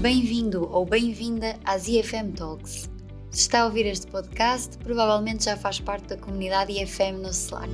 Bem-vindo 0.00 0.70
ou 0.72 0.86
bem-vinda 0.86 1.58
às 1.64 1.88
IFM 1.88 2.30
Talks. 2.36 2.88
Se 3.32 3.40
está 3.40 3.62
a 3.62 3.64
ouvir 3.64 3.84
este 3.84 4.06
podcast, 4.06 4.78
provavelmente 4.78 5.46
já 5.46 5.56
faz 5.56 5.80
parte 5.80 6.06
da 6.06 6.16
comunidade 6.16 6.70
IFM 6.70 7.20
no 7.20 7.30
Slack. 7.30 7.72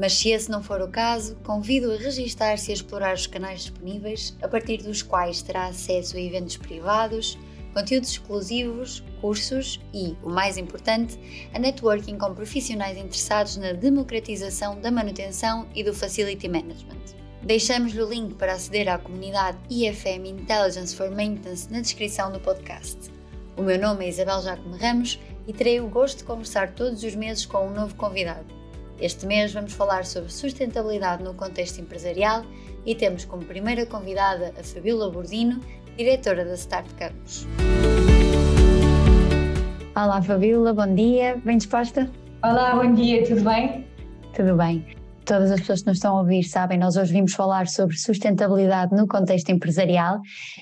Mas 0.00 0.14
se 0.14 0.30
esse 0.30 0.50
não 0.50 0.62
for 0.62 0.80
o 0.80 0.88
caso, 0.88 1.36
convido 1.44 1.92
a 1.92 1.96
registar-se 1.98 2.70
e 2.70 2.72
a 2.72 2.74
explorar 2.76 3.14
os 3.14 3.26
canais 3.26 3.60
disponíveis, 3.60 4.34
a 4.40 4.48
partir 4.48 4.78
dos 4.78 5.02
quais 5.02 5.42
terá 5.42 5.66
acesso 5.66 6.16
a 6.16 6.20
eventos 6.20 6.56
privados, 6.56 7.38
conteúdos 7.74 8.12
exclusivos, 8.12 9.04
cursos 9.20 9.78
e, 9.92 10.16
o 10.22 10.30
mais 10.30 10.56
importante, 10.56 11.18
a 11.52 11.58
networking 11.58 12.16
com 12.16 12.32
profissionais 12.32 12.96
interessados 12.96 13.58
na 13.58 13.74
democratização 13.74 14.80
da 14.80 14.90
manutenção 14.90 15.68
e 15.74 15.84
do 15.84 15.92
facility 15.92 16.48
management. 16.48 17.25
Deixamos-lhe 17.46 18.02
o 18.02 18.08
link 18.08 18.34
para 18.34 18.54
aceder 18.54 18.88
à 18.88 18.98
comunidade 18.98 19.56
IFM 19.70 20.26
Intelligence 20.26 20.96
for 20.96 21.08
Maintenance 21.12 21.72
na 21.72 21.80
descrição 21.80 22.32
do 22.32 22.40
podcast. 22.40 22.98
O 23.56 23.62
meu 23.62 23.78
nome 23.78 24.04
é 24.04 24.08
Isabel 24.08 24.42
Jacome 24.42 24.76
Ramos 24.76 25.20
e 25.46 25.52
terei 25.52 25.80
o 25.80 25.86
gosto 25.86 26.18
de 26.18 26.24
conversar 26.24 26.72
todos 26.72 27.04
os 27.04 27.14
meses 27.14 27.46
com 27.46 27.68
um 27.68 27.70
novo 27.70 27.94
convidado. 27.94 28.46
Este 29.00 29.26
mês 29.26 29.52
vamos 29.52 29.74
falar 29.74 30.04
sobre 30.04 30.32
sustentabilidade 30.32 31.22
no 31.22 31.34
contexto 31.34 31.80
empresarial 31.80 32.44
e 32.84 32.96
temos 32.96 33.24
como 33.24 33.44
primeira 33.44 33.86
convidada 33.86 34.52
a 34.58 34.64
Fabíola 34.64 35.08
Bordino, 35.08 35.60
diretora 35.96 36.44
da 36.44 36.54
Start 36.54 36.88
Campus. 36.98 37.46
Olá 39.94 40.20
Fabíola, 40.20 40.74
bom 40.74 40.92
dia, 40.92 41.40
bem 41.44 41.58
disposta? 41.58 42.10
Olá, 42.42 42.74
bom 42.74 42.92
dia, 42.92 43.24
tudo 43.24 43.42
bem? 43.42 43.86
Tudo 44.34 44.56
bem. 44.56 44.95
Todas 45.26 45.50
as 45.50 45.58
pessoas 45.58 45.82
que 45.82 45.88
nos 45.88 45.96
estão 45.96 46.16
a 46.16 46.20
ouvir 46.20 46.44
sabem, 46.44 46.78
nós 46.78 46.96
hoje 46.96 47.12
vimos 47.12 47.34
falar 47.34 47.66
sobre 47.66 47.96
sustentabilidade 47.96 48.94
no 48.94 49.08
contexto 49.08 49.50
empresarial 49.50 50.20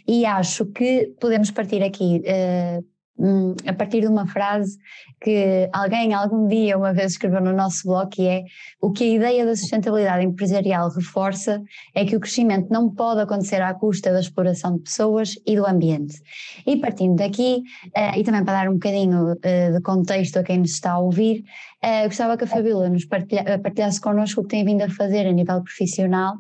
e 0.09 0.25
acho 0.25 0.65
que 0.67 1.15
podemos 1.21 1.51
partir 1.51 1.83
aqui 1.83 2.23
uh, 2.25 2.94
Hum, 3.17 3.55
a 3.65 3.73
partir 3.73 4.01
de 4.01 4.09
uma 4.09 4.27
frase 4.27 4.77
que 5.21 5.71
alguém 5.73 6.13
algum 6.13 6.49
dia 6.49 6.77
uma 6.77 6.93
vez 6.93 7.13
escreveu 7.13 7.41
no 7.41 7.53
nosso 7.53 7.87
blog 7.87 8.09
que 8.11 8.27
é 8.27 8.43
o 8.81 8.91
que 8.91 9.05
a 9.05 9.07
ideia 9.07 9.47
da 9.47 9.55
sustentabilidade 9.55 10.25
empresarial 10.25 10.91
reforça 10.91 11.63
é 11.95 12.05
que 12.05 12.17
o 12.17 12.21
crescimento 12.21 12.71
não 12.71 12.93
pode 12.93 13.21
acontecer 13.21 13.63
à 13.63 13.73
custa 13.73 14.13
da 14.13 14.19
exploração 14.19 14.77
de 14.77 14.83
pessoas 14.83 15.37
e 15.47 15.55
do 15.55 15.65
ambiente. 15.65 16.21
E 16.67 16.77
partindo 16.77 17.15
daqui, 17.15 17.63
uh, 17.97 18.19
e 18.19 18.25
também 18.25 18.45
para 18.45 18.65
dar 18.65 18.69
um 18.69 18.75
bocadinho 18.75 19.33
uh, 19.33 19.73
de 19.73 19.81
contexto 19.81 20.39
a 20.39 20.43
quem 20.43 20.59
nos 20.59 20.73
está 20.73 20.95
a 20.95 20.99
ouvir, 20.99 21.45
uh, 21.85 22.09
gostava 22.09 22.37
que 22.37 22.43
a 22.43 22.49
Fabíola 22.49 22.89
nos 22.89 23.05
partilha, 23.05 23.61
partilhasse 23.61 24.01
connosco 24.01 24.41
o 24.41 24.43
que 24.43 24.51
tem 24.51 24.65
vindo 24.65 24.83
a 24.83 24.91
fazer 24.91 25.25
a 25.25 25.33
nível 25.33 25.63
profissional, 25.63 26.35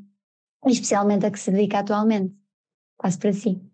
especialmente 0.66 1.24
a 1.24 1.30
que 1.30 1.38
se 1.38 1.52
dedica 1.52 1.78
atualmente. 1.78 2.34
Passo 2.98 3.20
para 3.20 3.32
si. 3.32 3.73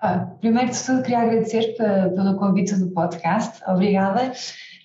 Ah, 0.00 0.30
primeiro 0.40 0.70
de 0.70 0.84
tudo, 0.84 1.02
queria 1.02 1.18
agradecer 1.18 1.74
pelo 1.76 2.36
convite 2.36 2.74
do 2.76 2.88
podcast. 2.90 3.60
Obrigada. 3.66 4.32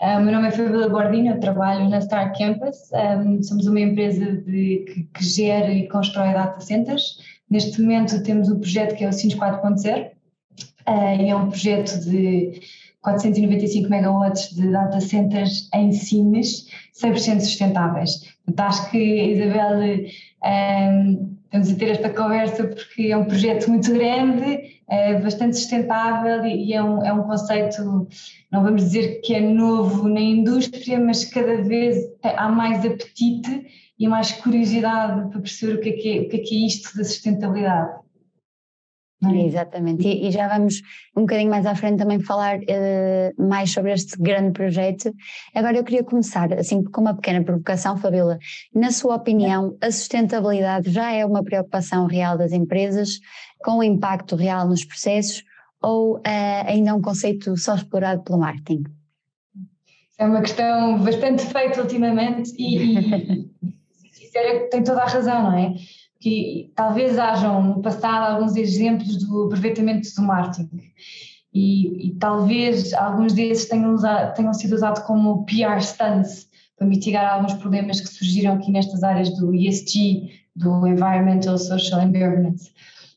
Uh, 0.01 0.19
meu 0.21 0.33
nome 0.33 0.47
é 0.47 0.51
Fabíola 0.51 0.89
Bordino, 0.89 1.29
eu 1.29 1.39
trabalho 1.39 1.87
na 1.87 2.01
Star 2.01 2.35
Campus. 2.35 2.77
Um, 2.91 3.41
somos 3.43 3.67
uma 3.67 3.79
empresa 3.79 4.25
de, 4.25 4.85
que, 4.87 5.03
que, 5.13 5.23
gera 5.23 5.71
e 5.71 5.87
constrói 5.87 6.33
data 6.33 6.59
centers. 6.59 7.19
Neste 7.47 7.79
momento 7.79 8.23
temos 8.23 8.49
um 8.49 8.59
projeto 8.59 8.95
que 8.95 9.03
é 9.03 9.09
o 9.09 9.13
Sines 9.13 9.35
4.0 9.35 10.07
uh, 10.07 11.21
e 11.21 11.29
é 11.29 11.35
um 11.35 11.47
projeto 11.49 11.99
de 12.09 12.59
495 13.03 13.89
megawatts 13.89 14.55
de 14.55 14.67
data 14.71 14.99
centers 14.99 15.69
em 15.75 15.91
Sines, 15.91 16.65
100% 16.99 17.39
sustentáveis. 17.41 18.35
Portanto, 18.45 18.67
acho 18.67 18.89
que 18.89 18.97
a 18.97 19.25
Isabel 19.25 20.07
um, 20.43 21.32
estamos 21.53 21.69
a 21.69 21.75
ter 21.75 21.89
esta 21.91 22.09
conversa 22.09 22.63
porque 22.63 23.11
é 23.11 23.17
um 23.17 23.25
projeto 23.25 23.69
muito 23.69 23.93
grande, 23.93 24.79
é 24.89 25.19
bastante 25.19 25.55
sustentável 25.55 26.43
e 26.45 26.73
é 26.73 26.83
um, 26.83 27.05
é 27.05 27.13
um 27.13 27.21
conceito, 27.23 28.07
não 28.51 28.63
vamos 28.63 28.85
dizer 28.85 29.21
que 29.21 29.35
é 29.35 29.39
novo 29.39 30.09
na 30.09 30.19
indústria, 30.19 30.99
mas 30.99 31.23
cada 31.25 31.61
vez 31.61 31.95
há 32.23 32.49
mais 32.49 32.83
apetite 32.83 33.67
e 33.99 34.07
mais 34.07 34.31
curiosidade 34.31 35.29
para 35.29 35.41
perceber 35.41 35.75
o 35.75 35.79
que 35.79 35.89
é, 35.89 35.91
que 35.93 36.17
é, 36.17 36.21
o 36.21 36.29
que 36.29 36.35
é, 36.37 36.39
que 36.39 36.55
é 36.55 36.67
isto 36.67 36.97
da 36.97 37.03
sustentabilidade. 37.03 38.02
É? 39.29 39.45
Exatamente, 39.45 40.07
e, 40.07 40.27
e, 40.27 40.31
já 40.31 40.47
vamos 40.47 40.81
um 41.15 41.21
bocadinho 41.21 41.49
mais 41.49 41.65
à 41.65 41.75
frente 41.75 41.99
também 41.99 42.19
falar 42.19 42.57
uh, 42.57 43.47
mais 43.47 43.71
sobre 43.71 43.91
este 43.91 44.17
grande 44.17 44.51
projeto. 44.51 45.13
Agora 45.53 45.77
eu 45.77 45.83
queria 45.83 46.03
começar, 46.03 46.51
assim, 46.53 46.83
com 46.83 47.01
uma 47.01 47.13
pequena 47.13 47.43
provocação, 47.43 47.97
Fabíola. 47.97 48.37
Na 48.73 48.91
sua 48.91 49.15
opinião, 49.15 49.77
a 49.81 49.91
sustentabilidade 49.91 50.91
já 50.91 51.11
é 51.11 51.25
uma 51.25 51.43
preocupação 51.43 52.05
real 52.05 52.37
das 52.37 52.51
empresas, 52.51 53.19
com 53.63 53.77
o 53.77 53.83
impacto 53.83 54.35
real 54.35 54.67
nos 54.67 54.83
processos, 54.83 55.43
ou 55.81 56.17
uh, 56.17 56.21
ainda 56.65 56.91
é 56.91 56.93
um 56.93 57.01
conceito 57.01 57.55
só 57.57 57.75
explorado 57.75 58.23
pelo 58.23 58.39
marketing? 58.39 58.83
É 60.17 60.25
uma 60.25 60.41
questão 60.41 60.99
bastante 60.99 61.43
feita 61.45 61.81
ultimamente 61.81 62.53
e, 62.57 62.77
e, 62.77 63.49
e 64.25 64.69
tem 64.69 64.83
toda 64.83 65.01
a 65.01 65.07
razão, 65.07 65.43
não 65.43 65.57
é? 65.57 65.73
Que 66.23 66.71
talvez 66.73 67.19
hajam 67.19 67.61
no 67.61 67.81
passado 67.81 68.31
alguns 68.31 68.55
exemplos 68.55 69.17
do 69.17 69.43
aproveitamento 69.43 70.07
do 70.15 70.21
marketing 70.21 70.81
e, 71.53 72.07
e 72.07 72.15
talvez 72.15 72.93
alguns 72.93 73.33
desses 73.33 73.67
tenham, 73.67 73.93
usado, 73.93 74.33
tenham 74.33 74.53
sido 74.53 74.73
usados 74.73 75.01
como 75.01 75.45
PR 75.45 75.81
stunts 75.81 76.47
para 76.77 76.87
mitigar 76.87 77.33
alguns 77.33 77.55
problemas 77.55 77.99
que 77.99 78.07
surgiram 78.07 78.53
aqui 78.53 78.71
nestas 78.71 79.03
áreas 79.03 79.37
do 79.37 79.53
ESG, 79.53 80.29
do 80.55 80.87
Environmental, 80.87 81.57
Social 81.57 81.99
and 81.99 82.13
Governance. 82.13 82.71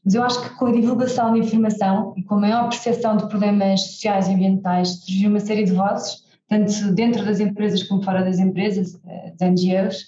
Mas 0.04 0.14
eu 0.14 0.24
acho 0.24 0.42
que 0.42 0.50
com 0.56 0.66
a 0.66 0.72
divulgação 0.72 1.32
de 1.32 1.38
informação 1.38 2.12
e 2.16 2.24
com 2.24 2.34
a 2.34 2.40
maior 2.40 2.68
percepção 2.68 3.16
de 3.16 3.28
problemas 3.28 3.82
sociais 3.82 4.26
e 4.26 4.32
ambientais 4.32 4.88
surgiu 5.04 5.30
uma 5.30 5.40
série 5.40 5.64
de 5.64 5.72
vozes, 5.72 6.24
tanto 6.48 6.92
dentro 6.92 7.24
das 7.24 7.38
empresas 7.38 7.84
como 7.84 8.02
fora 8.02 8.24
das 8.24 8.40
empresas, 8.40 8.98
eh, 9.06 9.32
das 9.38 9.50
NGOs, 9.50 10.06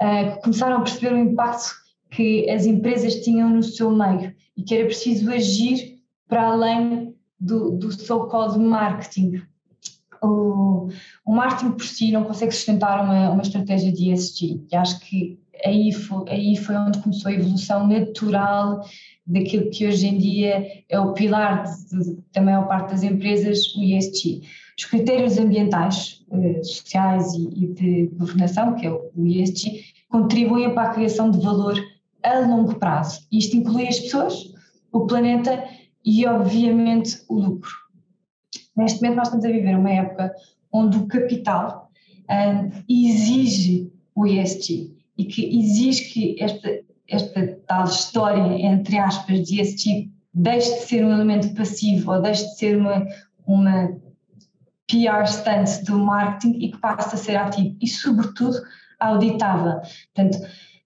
eh, 0.00 0.30
que 0.32 0.42
começaram 0.42 0.76
a 0.76 0.80
perceber 0.82 1.14
o 1.14 1.18
impacto 1.18 1.85
que 2.16 2.48
as 2.48 2.64
empresas 2.64 3.16
tinham 3.16 3.50
no 3.50 3.62
seu 3.62 3.90
meio 3.90 4.34
e 4.56 4.62
que 4.62 4.74
era 4.74 4.86
preciso 4.86 5.30
agir 5.30 5.98
para 6.26 6.48
além 6.48 7.14
do, 7.38 7.72
do 7.72 7.92
so-called 7.92 8.58
marketing. 8.58 9.42
O, 10.22 10.88
o, 11.26 11.32
marketing 11.34 11.72
por 11.72 11.84
si 11.84 12.10
não 12.10 12.24
consegue 12.24 12.52
sustentar 12.52 13.04
uma, 13.04 13.30
uma 13.30 13.42
estratégia 13.42 13.92
de 13.92 14.10
ESG 14.10 14.64
e 14.72 14.76
acho 14.76 14.98
que 15.00 15.38
aí 15.62 15.92
foi, 15.92 16.24
aí 16.30 16.56
foi 16.56 16.74
onde 16.74 17.00
começou 17.00 17.30
a 17.30 17.34
evolução 17.34 17.86
natural 17.86 18.80
daquilo 19.26 19.68
que 19.70 19.86
hoje 19.86 20.06
em 20.06 20.16
dia 20.16 20.66
é 20.88 20.98
o 20.98 21.12
pilar 21.12 21.64
da 22.32 22.40
maior 22.40 22.66
parte 22.66 22.92
das 22.92 23.02
empresas, 23.02 23.74
o 23.76 23.82
ESG. 23.82 24.40
Os 24.78 24.84
critérios 24.86 25.38
ambientais, 25.38 26.24
eh, 26.32 26.62
sociais 26.62 27.34
e, 27.34 27.64
e, 27.64 27.66
de 27.74 28.06
governação, 28.14 28.74
que 28.74 28.86
é 28.86 28.90
o 28.90 29.26
ESG, 29.26 29.82
contribuem 30.08 30.72
para 30.72 30.90
a 30.90 30.94
criação 30.94 31.30
de 31.30 31.40
valor 31.40 31.74
a 32.26 32.40
longo 32.40 32.74
prazo. 32.76 33.26
Isto 33.30 33.56
inclui 33.56 33.88
as 33.88 33.98
pessoas, 34.00 34.52
o 34.92 35.06
planeta 35.06 35.64
e, 36.04 36.26
obviamente, 36.26 37.22
o 37.28 37.38
lucro. 37.38 37.72
Neste 38.76 39.00
momento, 39.00 39.16
nós 39.16 39.28
estamos 39.28 39.44
a 39.44 39.50
viver 39.50 39.76
uma 39.76 39.90
época 39.90 40.34
onde 40.72 40.98
o 40.98 41.06
capital 41.06 41.90
um, 42.30 42.70
exige 42.88 43.90
o 44.14 44.26
ESG 44.26 44.94
e 45.16 45.24
que 45.24 45.58
exige 45.58 46.12
que 46.12 46.42
esta, 46.42 46.80
esta 47.08 47.58
tal 47.66 47.84
história, 47.84 48.60
entre 48.66 48.98
aspas, 48.98 49.42
de 49.42 49.60
ESG 49.60 50.10
deixe 50.34 50.74
de 50.74 50.80
ser 50.80 51.04
um 51.04 51.12
elemento 51.12 51.54
passivo 51.54 52.12
ou 52.12 52.20
deixe 52.20 52.44
de 52.44 52.58
ser 52.58 52.76
uma, 52.76 53.06
uma 53.46 53.96
PR 54.86 55.24
stance 55.26 55.84
do 55.84 55.98
marketing 55.98 56.58
e 56.58 56.70
que 56.70 56.78
passe 56.78 57.14
a 57.14 57.18
ser 57.18 57.36
ativo 57.36 57.76
e, 57.80 57.88
sobretudo, 57.88 58.58
auditável. 59.00 59.80
Portanto, 60.14 60.38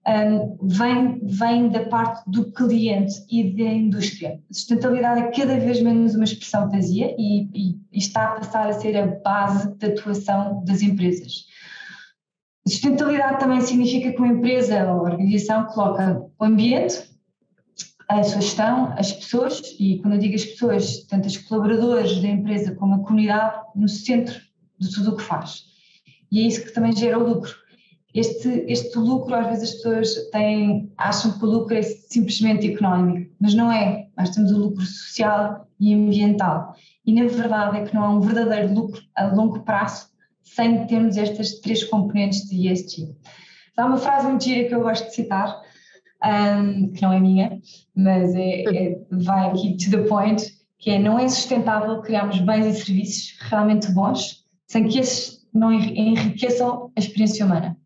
um, 0.07 0.57
vem, 0.67 1.19
vem 1.23 1.69
da 1.69 1.85
parte 1.85 2.29
do 2.29 2.51
cliente 2.51 3.13
e 3.29 3.55
da 3.55 3.71
indústria. 3.71 4.41
Sustentabilidade 4.51 5.21
é 5.21 5.31
cada 5.31 5.59
vez 5.59 5.81
menos 5.81 6.15
uma 6.15 6.23
expressão 6.23 6.63
fantasia 6.63 7.15
e, 7.17 7.43
e, 7.53 7.79
e 7.91 7.97
está 7.99 8.25
a 8.25 8.35
passar 8.35 8.67
a 8.67 8.73
ser 8.73 8.97
a 8.97 9.07
base 9.07 9.77
da 9.77 9.87
atuação 9.87 10.63
das 10.65 10.81
empresas. 10.81 11.45
Sustentabilidade 12.67 13.39
também 13.39 13.61
significa 13.61 14.11
que 14.11 14.17
uma 14.17 14.33
empresa 14.33 14.91
ou 14.91 15.01
organização 15.01 15.65
coloca 15.65 16.25
o 16.39 16.43
ambiente, 16.43 17.11
a 18.07 18.23
sua 18.23 18.41
gestão, 18.41 18.93
as 18.97 19.13
pessoas, 19.13 19.61
e 19.79 19.99
quando 19.99 20.15
eu 20.15 20.19
digo 20.19 20.35
as 20.35 20.45
pessoas, 20.45 21.05
tanto 21.05 21.27
os 21.27 21.37
colaboradores 21.37 22.21
da 22.21 22.27
empresa 22.27 22.75
como 22.75 22.95
a 22.95 22.99
comunidade, 22.99 23.61
no 23.75 23.87
centro 23.87 24.35
de 24.79 24.93
tudo 24.93 25.11
o 25.11 25.17
que 25.17 25.23
faz. 25.23 25.65
E 26.31 26.41
é 26.41 26.47
isso 26.47 26.63
que 26.63 26.73
também 26.73 26.95
gera 26.95 27.17
o 27.17 27.27
lucro 27.27 27.60
este, 28.13 28.65
este 28.67 28.97
lucro, 28.97 29.33
às 29.33 29.47
vezes 29.47 29.69
as 29.69 29.75
pessoas 29.75 30.29
têm, 30.31 30.91
acham 30.97 31.37
que 31.37 31.45
o 31.45 31.49
lucro 31.49 31.75
é 31.75 31.81
simplesmente 31.81 32.71
económico, 32.71 33.31
mas 33.39 33.53
não 33.53 33.71
é. 33.71 34.07
Nós 34.17 34.29
temos 34.31 34.51
o 34.51 34.57
lucro 34.57 34.83
social 34.85 35.67
e 35.79 35.93
ambiental. 35.93 36.75
E 37.05 37.13
na 37.13 37.27
verdade 37.27 37.77
é 37.77 37.85
que 37.85 37.95
não 37.95 38.03
há 38.03 38.09
um 38.09 38.21
verdadeiro 38.21 38.73
lucro 38.73 39.01
a 39.15 39.27
longo 39.27 39.61
prazo 39.61 40.07
sem 40.43 40.85
termos 40.87 41.15
estas 41.15 41.59
três 41.61 41.83
componentes 41.85 42.47
de 42.49 42.67
ESG. 42.67 43.15
Há 43.77 43.85
uma 43.85 43.97
frase 43.97 44.27
muito 44.27 44.43
gira 44.43 44.67
que 44.67 44.75
eu 44.75 44.81
gosto 44.81 45.07
de 45.07 45.15
citar, 45.15 45.59
um, 46.23 46.91
que 46.91 47.01
não 47.01 47.13
é 47.13 47.19
minha, 47.19 47.59
mas 47.95 48.35
é, 48.35 48.63
é, 48.63 49.01
vai 49.09 49.49
aqui 49.49 49.77
to 49.77 49.89
the 49.89 50.03
point, 50.03 50.43
que 50.77 50.91
é 50.91 50.99
não 50.99 51.17
é 51.17 51.27
sustentável 51.27 52.01
criarmos 52.01 52.39
bens 52.41 52.65
e 52.65 52.73
serviços 52.73 53.37
realmente 53.39 53.91
bons 53.91 54.45
sem 54.67 54.87
que 54.87 54.99
esses 54.99 55.41
não 55.53 55.71
enriqueçam 55.71 56.91
a 56.95 56.99
experiência 56.99 57.45
humana. 57.45 57.77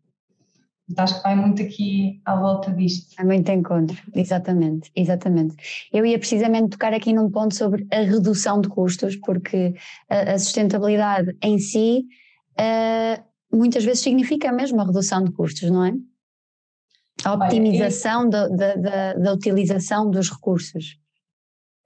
Acho 0.96 1.16
que 1.16 1.22
vai 1.22 1.34
muito 1.34 1.62
aqui 1.62 2.20
à 2.24 2.36
volta 2.36 2.70
disto. 2.70 3.14
Há 3.18 3.24
muito 3.24 3.50
encontro, 3.50 3.96
exatamente, 4.14 4.90
exatamente. 4.94 5.56
Eu 5.92 6.06
ia 6.06 6.18
precisamente 6.18 6.70
tocar 6.70 6.94
aqui 6.94 7.12
num 7.12 7.28
ponto 7.28 7.54
sobre 7.56 7.86
a 7.92 7.96
redução 7.96 8.60
de 8.60 8.68
custos, 8.68 9.16
porque 9.16 9.74
a, 10.08 10.34
a 10.34 10.38
sustentabilidade 10.38 11.36
em 11.42 11.58
si 11.58 12.06
uh, 12.52 13.56
muitas 13.56 13.84
vezes 13.84 14.00
significa 14.00 14.52
mesmo 14.52 14.80
a 14.80 14.84
redução 14.84 15.24
de 15.24 15.32
custos, 15.32 15.68
não 15.70 15.84
é? 15.84 15.92
A 17.24 17.32
optimização 17.32 18.28
da, 18.28 18.46
da, 18.46 18.74
da, 18.76 19.14
da 19.14 19.32
utilização 19.32 20.08
dos 20.08 20.30
recursos. 20.30 20.98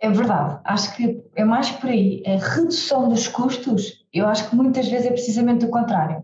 É 0.03 0.11
verdade, 0.11 0.61
acho 0.65 0.97
que 0.97 1.23
é 1.37 1.45
mais 1.45 1.71
por 1.71 1.89
aí. 1.89 2.23
A 2.27 2.37
redução 2.37 3.09
dos 3.09 3.29
custos, 3.29 4.05
eu 4.13 4.27
acho 4.27 4.49
que 4.51 4.57
muitas 4.57 4.89
vezes 4.89 5.07
é 5.07 5.11
precisamente 5.11 5.65
o 5.65 5.71
contrário. 5.71 6.23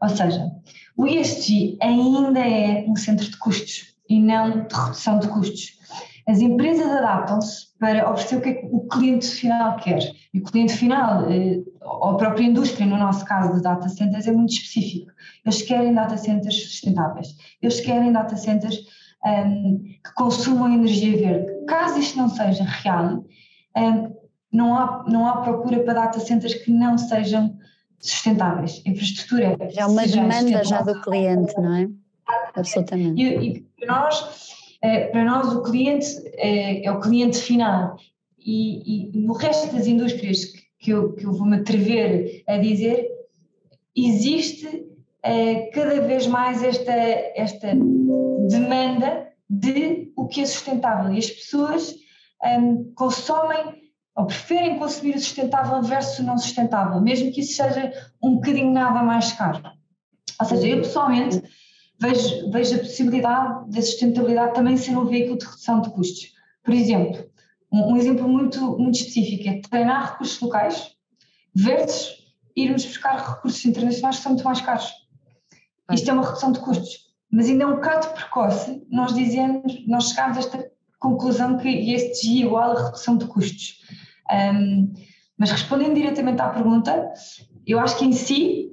Ou 0.00 0.08
seja, 0.08 0.50
o 0.96 1.06
ESG 1.06 1.76
ainda 1.80 2.40
é 2.40 2.84
um 2.86 2.96
centro 2.96 3.28
de 3.28 3.36
custos 3.36 3.94
e 4.08 4.20
não 4.20 4.66
de 4.66 4.74
redução 4.74 5.18
de 5.18 5.28
custos. 5.28 5.74
As 6.26 6.40
empresas 6.40 6.86
adaptam-se 6.86 7.66
para 7.78 8.10
oferecer 8.10 8.36
o 8.36 8.40
que, 8.40 8.48
é 8.48 8.54
que 8.54 8.66
o 8.66 8.80
cliente 8.88 9.26
final 9.26 9.76
quer. 9.76 10.00
E 10.32 10.38
o 10.38 10.42
cliente 10.42 10.72
final, 10.72 11.30
eh, 11.30 11.62
ou 11.82 12.10
a 12.10 12.16
própria 12.16 12.44
indústria, 12.44 12.86
no 12.86 12.96
nosso 12.96 13.24
caso 13.26 13.54
de 13.54 13.62
data 13.62 13.88
centers, 13.90 14.26
é 14.26 14.32
muito 14.32 14.54
específico. 14.54 15.12
Eles 15.44 15.60
querem 15.62 15.92
data 15.92 16.16
centers 16.16 16.62
sustentáveis, 16.62 17.28
eles 17.60 17.80
querem 17.80 18.10
data 18.10 18.36
centers 18.36 18.78
um, 19.24 19.78
que 20.02 20.14
consumam 20.14 20.72
energia 20.72 21.16
verde. 21.16 21.66
Caso 21.66 21.98
isto 21.98 22.16
não 22.16 22.28
seja 22.28 22.64
real, 22.64 23.24
um, 23.76 24.14
não, 24.50 24.74
há, 24.74 25.04
não 25.06 25.26
há 25.26 25.42
procura 25.42 25.80
para 25.80 25.94
data 25.94 26.20
centers 26.20 26.54
que 26.54 26.70
não 26.70 26.96
sejam 26.96 27.54
sustentáveis. 28.08 28.82
Infraestrutura. 28.84 29.56
Já 29.70 29.82
é 29.82 29.86
uma 29.86 30.06
demanda 30.06 30.64
já 30.64 30.82
do 30.82 31.00
cliente, 31.00 31.54
não 31.58 31.74
é? 31.74 31.88
Absolutamente. 32.54 33.20
E, 33.20 33.48
e 33.48 33.60
para 33.78 33.86
nós 33.86 34.54
eh, 34.84 35.06
para 35.06 35.24
nós 35.24 35.50
o 35.54 35.62
cliente 35.62 36.06
é, 36.34 36.84
é 36.84 36.92
o 36.92 37.00
cliente 37.00 37.38
final 37.38 37.96
e, 38.38 39.14
e, 39.14 39.18
no 39.18 39.32
resto 39.32 39.74
das 39.74 39.86
indústrias 39.86 40.44
que 40.78 40.90
eu, 40.90 41.14
que 41.14 41.24
eu 41.24 41.32
vou 41.32 41.46
me 41.46 41.56
atrever 41.56 42.42
a 42.46 42.58
dizer, 42.58 43.08
existe 43.96 44.86
é, 45.22 45.70
cada 45.70 46.02
vez 46.02 46.26
mais 46.26 46.62
esta, 46.62 46.92
esta 46.92 47.68
demanda 48.50 49.28
de 49.48 50.12
o 50.14 50.26
que 50.26 50.42
é 50.42 50.46
sustentável 50.46 51.14
e 51.14 51.18
as 51.18 51.30
pessoas 51.30 51.94
um, 52.44 52.92
consomem 52.94 53.83
ou 54.16 54.26
preferem 54.26 54.78
consumir 54.78 55.16
o 55.16 55.20
sustentável 55.20 55.82
versus 55.82 56.20
o 56.20 56.22
não 56.22 56.38
sustentável, 56.38 57.00
mesmo 57.00 57.32
que 57.32 57.40
isso 57.40 57.56
seja 57.56 57.92
um 58.22 58.36
bocadinho 58.36 58.70
nada 58.70 59.02
mais 59.02 59.32
caro. 59.32 59.62
Ou 60.40 60.46
seja, 60.46 60.66
eu 60.66 60.78
pessoalmente 60.78 61.42
vejo, 62.00 62.50
vejo 62.50 62.76
a 62.76 62.78
possibilidade 62.78 63.70
da 63.70 63.82
sustentabilidade 63.82 64.54
também 64.54 64.76
ser 64.76 64.96
um 64.96 65.04
veículo 65.04 65.38
de 65.38 65.44
redução 65.44 65.80
de 65.80 65.90
custos. 65.90 66.32
Por 66.62 66.74
exemplo, 66.74 67.24
um, 67.72 67.92
um 67.92 67.96
exemplo 67.96 68.28
muito, 68.28 68.78
muito 68.78 68.96
específico 68.96 69.48
é 69.48 69.60
treinar 69.60 70.12
recursos 70.12 70.40
locais 70.40 70.92
versus 71.54 72.24
irmos 72.56 72.84
buscar 72.84 73.16
recursos 73.16 73.64
internacionais 73.64 74.16
que 74.16 74.22
são 74.22 74.32
muito 74.32 74.44
mais 74.44 74.60
caros. 74.60 74.92
Isto 75.90 76.10
é 76.10 76.12
uma 76.12 76.24
redução 76.24 76.52
de 76.52 76.60
custos, 76.60 76.98
mas 77.30 77.48
ainda 77.48 77.64
é 77.64 77.66
um 77.66 77.76
bocado 77.76 78.08
precoce 78.08 78.82
nós 78.90 79.14
dizemos, 79.14 79.86
nós 79.86 80.10
chegamos 80.10 80.36
a 80.36 80.40
esta 80.40 80.70
conclusão 80.98 81.58
que 81.58 81.92
este 81.92 82.28
é 82.28 82.46
igual 82.46 82.76
a 82.76 82.84
redução 82.86 83.16
de 83.18 83.26
custos. 83.26 83.80
Um, 84.30 84.92
mas 85.38 85.50
respondendo 85.50 85.94
diretamente 85.94 86.40
à 86.40 86.48
pergunta, 86.48 87.12
eu 87.66 87.78
acho 87.78 87.98
que 87.98 88.04
em 88.04 88.12
si 88.12 88.70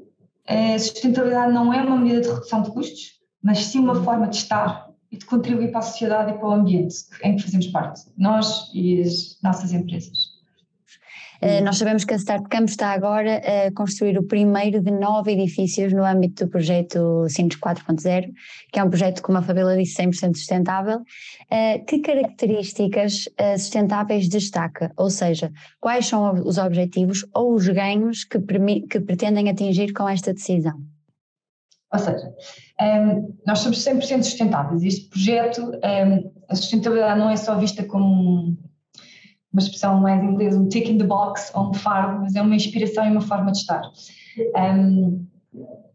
a 0.47 0.77
sustentabilidade 0.77 1.53
não 1.53 1.73
é 1.73 1.81
uma 1.81 1.97
medida 1.97 2.21
de 2.21 2.29
redução 2.29 2.61
de 2.61 2.71
custos, 2.71 3.19
mas 3.41 3.65
sim 3.65 3.79
uma 3.79 4.03
forma 4.03 4.27
de 4.27 4.37
estar 4.37 4.89
e 5.11 5.17
de 5.17 5.25
contribuir 5.25 5.71
para 5.71 5.79
a 5.79 5.83
sociedade 5.83 6.31
e 6.31 6.37
para 6.37 6.47
o 6.47 6.51
ambiente 6.51 6.95
em 7.23 7.35
que 7.35 7.43
fazemos 7.43 7.67
parte, 7.67 8.01
nós 8.17 8.71
e 8.73 9.01
as 9.01 9.37
nossas 9.43 9.73
empresas. 9.73 10.30
Uh, 11.41 11.63
nós 11.63 11.77
sabemos 11.77 12.03
que 12.05 12.13
a 12.13 12.17
Start 12.17 12.47
Camp 12.49 12.69
está 12.69 12.91
agora 12.91 13.37
a 13.37 13.71
construir 13.71 14.17
o 14.17 14.23
primeiro 14.23 14.79
de 14.79 14.91
nove 14.91 15.31
edifícios 15.31 15.91
no 15.91 16.05
âmbito 16.05 16.45
do 16.45 16.51
projeto 16.51 17.27
Sines 17.29 17.55
4.0, 17.55 18.31
que 18.71 18.79
é 18.79 18.83
um 18.83 18.89
projeto, 18.89 19.23
como 19.23 19.39
a 19.39 19.41
Fabíola 19.41 19.75
disse, 19.75 20.01
100% 20.03 20.35
sustentável. 20.35 20.99
Uh, 20.99 21.83
que 21.85 21.99
características 21.99 23.25
uh, 23.25 23.57
sustentáveis 23.57 24.29
destaca? 24.29 24.91
Ou 24.95 25.09
seja, 25.09 25.51
quais 25.79 26.05
são 26.05 26.31
os 26.45 26.59
objetivos 26.59 27.25
ou 27.33 27.55
os 27.55 27.67
ganhos 27.67 28.23
que, 28.23 28.37
que 28.87 28.99
pretendem 28.99 29.49
atingir 29.49 29.93
com 29.93 30.07
esta 30.07 30.33
decisão? 30.33 30.79
Ou 31.91 31.99
seja, 31.99 32.33
um, 32.79 33.37
nós 33.45 33.59
somos 33.59 33.83
100% 33.83 34.23
sustentáveis. 34.23 34.83
Este 34.83 35.09
projeto, 35.09 35.61
um, 35.61 36.31
a 36.47 36.55
sustentabilidade 36.55 37.19
não 37.19 37.29
é 37.29 37.35
só 37.35 37.57
vista 37.57 37.83
como 37.83 38.57
uma 39.51 39.61
expressão 39.61 39.99
mais 39.99 40.23
em 40.23 40.27
inglês, 40.27 40.55
um 40.55 40.67
tick 40.67 40.89
in 40.89 40.97
the 40.97 41.03
box 41.03 41.51
ou 41.53 41.69
um 41.69 41.73
fardo, 41.73 42.21
mas 42.21 42.35
é 42.35 42.41
uma 42.41 42.55
inspiração 42.55 43.05
e 43.05 43.11
uma 43.11 43.21
forma 43.21 43.51
de 43.51 43.57
estar. 43.57 43.81
Um, 44.55 45.25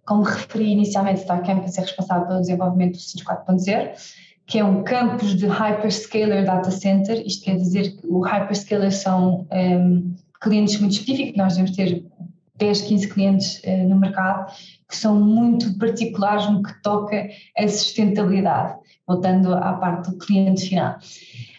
como 0.05 0.23
referi 0.23 0.71
inicialmente, 0.71 1.21
Star 1.21 1.45
Campus 1.45 1.77
é 1.77 1.81
responsável 1.81 2.27
pelo 2.29 2.41
desenvolvimento 2.41 2.93
do 2.93 3.01
CIS 3.01 3.25
4.0, 3.25 3.93
que 4.47 4.59
é 4.59 4.65
um 4.65 4.85
campus 4.85 5.35
de 5.35 5.47
Hyperscaler 5.47 6.45
Data 6.45 6.71
Center, 6.71 7.21
isto 7.27 7.45
quer 7.45 7.57
dizer 7.57 7.97
que 7.97 8.07
o 8.07 8.21
Hyperscaler 8.21 8.93
são 8.93 9.47
um, 9.51 10.15
clientes 10.41 10.79
muito 10.79 10.93
específicos, 10.93 11.37
nós 11.37 11.57
devemos 11.57 11.77
ter 11.77 12.07
10, 12.57 12.83
15 12.83 13.09
clientes 13.09 13.61
uh, 13.65 13.89
no 13.89 13.97
mercado, 13.99 14.53
que 14.89 14.97
são 14.97 15.21
muito 15.21 15.77
particulares 15.79 16.49
no 16.49 16.63
que 16.63 16.81
toca 16.83 17.29
a 17.59 17.69
sustentabilidade, 17.69 18.79
voltando 19.07 19.53
à 19.53 19.73
parte 19.73 20.11
do 20.11 20.19
cliente 20.19 20.69
final. 20.69 20.97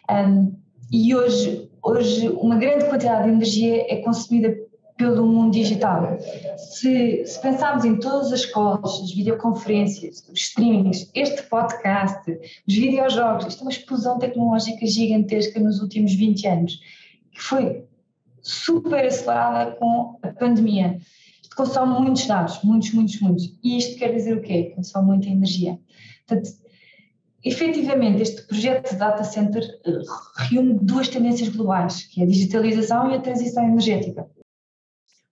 Um, 0.09 0.55
e 0.89 1.13
hoje, 1.13 1.66
hoje 1.83 2.29
uma 2.29 2.57
grande 2.57 2.85
quantidade 2.85 3.23
de 3.23 3.29
energia 3.29 3.85
é 3.91 3.97
consumida 3.97 4.55
pelo 4.97 5.27
mundo 5.27 5.51
digital. 5.51 6.17
Se, 6.57 7.23
se 7.25 7.41
pensarmos 7.41 7.85
em 7.85 7.97
todas 7.97 8.33
as 8.33 8.39
escolas, 8.39 9.01
as 9.01 9.11
videoconferências, 9.11 10.27
os 10.27 10.39
streamings, 10.39 11.09
este 11.13 11.43
podcast, 11.43 12.31
os 12.67 12.73
videojogos, 12.73 13.45
isto 13.45 13.59
é 13.59 13.63
uma 13.63 13.71
explosão 13.71 14.17
tecnológica 14.17 14.85
gigantesca 14.87 15.59
nos 15.59 15.81
últimos 15.81 16.13
20 16.13 16.47
anos, 16.47 16.79
que 17.31 17.41
foi 17.41 17.83
super 18.41 19.05
acelerada 19.05 19.71
com 19.71 20.17
a 20.23 20.29
pandemia 20.29 20.97
consome 21.57 21.99
muitos 21.99 22.27
dados, 22.27 22.61
muitos, 22.63 22.93
muitos, 22.93 23.19
muitos. 23.19 23.59
E 23.63 23.77
isto 23.77 23.97
quer 23.97 24.13
dizer 24.13 24.37
o 24.37 24.41
quê? 24.41 24.71
Consome 24.75 25.07
muita 25.07 25.27
energia. 25.27 25.79
Portanto, 26.25 26.51
efetivamente, 27.43 28.21
este 28.21 28.41
projeto 28.43 28.91
de 28.91 28.97
data 28.97 29.23
center 29.23 29.63
eh, 29.85 29.99
reúne 30.37 30.79
duas 30.81 31.07
tendências 31.07 31.49
globais, 31.49 32.03
que 32.03 32.21
é 32.21 32.23
a 32.23 32.27
digitalização 32.27 33.11
e 33.11 33.15
a 33.15 33.21
transição 33.21 33.63
energética. 33.63 34.27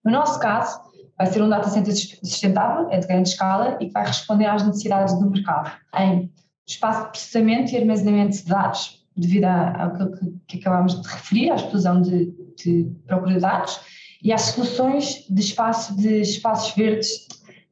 No 0.03 0.11
nosso 0.11 0.39
caso, 0.39 0.79
vai 1.17 1.27
ser 1.27 1.41
um 1.41 1.49
data 1.49 1.69
center 1.69 1.93
sustentável, 1.93 2.89
é 2.91 2.99
de 2.99 3.07
grande 3.07 3.29
escala 3.29 3.77
e 3.79 3.87
que 3.87 3.93
vai 3.93 4.05
responder 4.05 4.45
às 4.45 4.65
necessidades 4.65 5.17
do 5.17 5.29
mercado 5.29 5.71
em 5.97 6.31
espaço 6.67 7.05
de 7.05 7.09
processamento 7.11 7.71
e 7.71 7.77
armazenamento 7.77 8.37
de 8.37 8.45
dados, 8.45 9.05
devido 9.15 9.45
ao 9.45 9.93
que, 9.93 10.33
que 10.47 10.57
acabámos 10.59 11.01
de 11.01 11.07
referir, 11.07 11.51
à 11.51 11.55
explosão 11.55 12.01
de, 12.01 12.33
de 12.57 12.91
procura 13.07 13.35
de 13.35 13.39
dados, 13.39 13.79
e 14.21 14.33
às 14.33 14.41
soluções 14.41 15.25
de, 15.29 15.41
espaço, 15.41 15.95
de 15.95 16.21
espaços 16.21 16.75
verdes, 16.75 17.27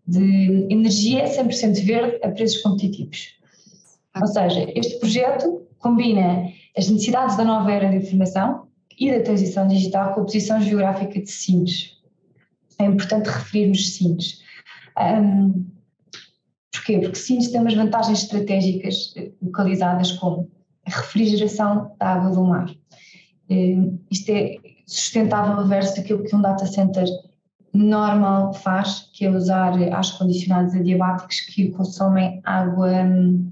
de 0.06 0.68
energia 0.70 1.26
100% 1.26 1.84
verde 1.86 2.20
a 2.24 2.30
preços 2.30 2.62
competitivos. 2.62 3.43
Ou 4.20 4.28
seja, 4.28 4.72
este 4.76 5.00
projeto 5.00 5.68
combina 5.80 6.50
as 6.78 6.90
necessidades 6.90 7.36
da 7.36 7.44
nova 7.44 7.72
era 7.72 7.90
de 7.90 7.98
informação 7.98 8.68
e 8.98 9.12
da 9.12 9.24
transição 9.24 9.68
digital 9.68 10.14
com 10.14 10.22
a 10.22 10.24
posição 10.24 10.62
geográfica 10.62 11.20
de 11.20 11.30
Sines. 11.30 11.98
É 12.80 12.86
importante 12.86 13.28
referirmos 13.28 13.96
Sines. 13.96 14.42
Um, 15.00 15.66
porquê? 16.72 17.00
Porque 17.00 17.16
Sines 17.16 17.52
tem 17.52 17.62
umas 17.62 17.74
vantagens 17.74 18.24
estratégicas 18.24 19.14
localizadas 19.42 20.12
como 20.14 20.50
a 20.86 20.90
refrigeração 20.90 21.96
da 22.00 22.14
água 22.14 22.32
do 22.32 22.44
mar. 22.44 22.70
Um, 23.50 24.00
isto 24.12 24.30
é, 24.32 24.58
sustentável 24.86 25.68
versus 25.68 25.98
aquilo 26.00 26.24
que 26.24 26.36
um 26.36 26.42
data 26.42 26.66
center 26.66 27.06
normal 27.74 28.54
faz, 28.54 29.10
que 29.14 29.26
é 29.26 29.32
usar 29.32 29.74
as 29.94 30.12
condicionados 30.12 30.76
adiabáticos 30.76 31.42
que 31.42 31.70
consomem 31.70 32.40
água 32.44 32.92
hum, 32.92 33.52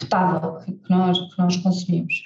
potável 0.00 0.58
que 0.58 0.90
nós, 0.90 1.18
que 1.18 1.38
nós 1.38 1.56
consumimos. 1.58 2.22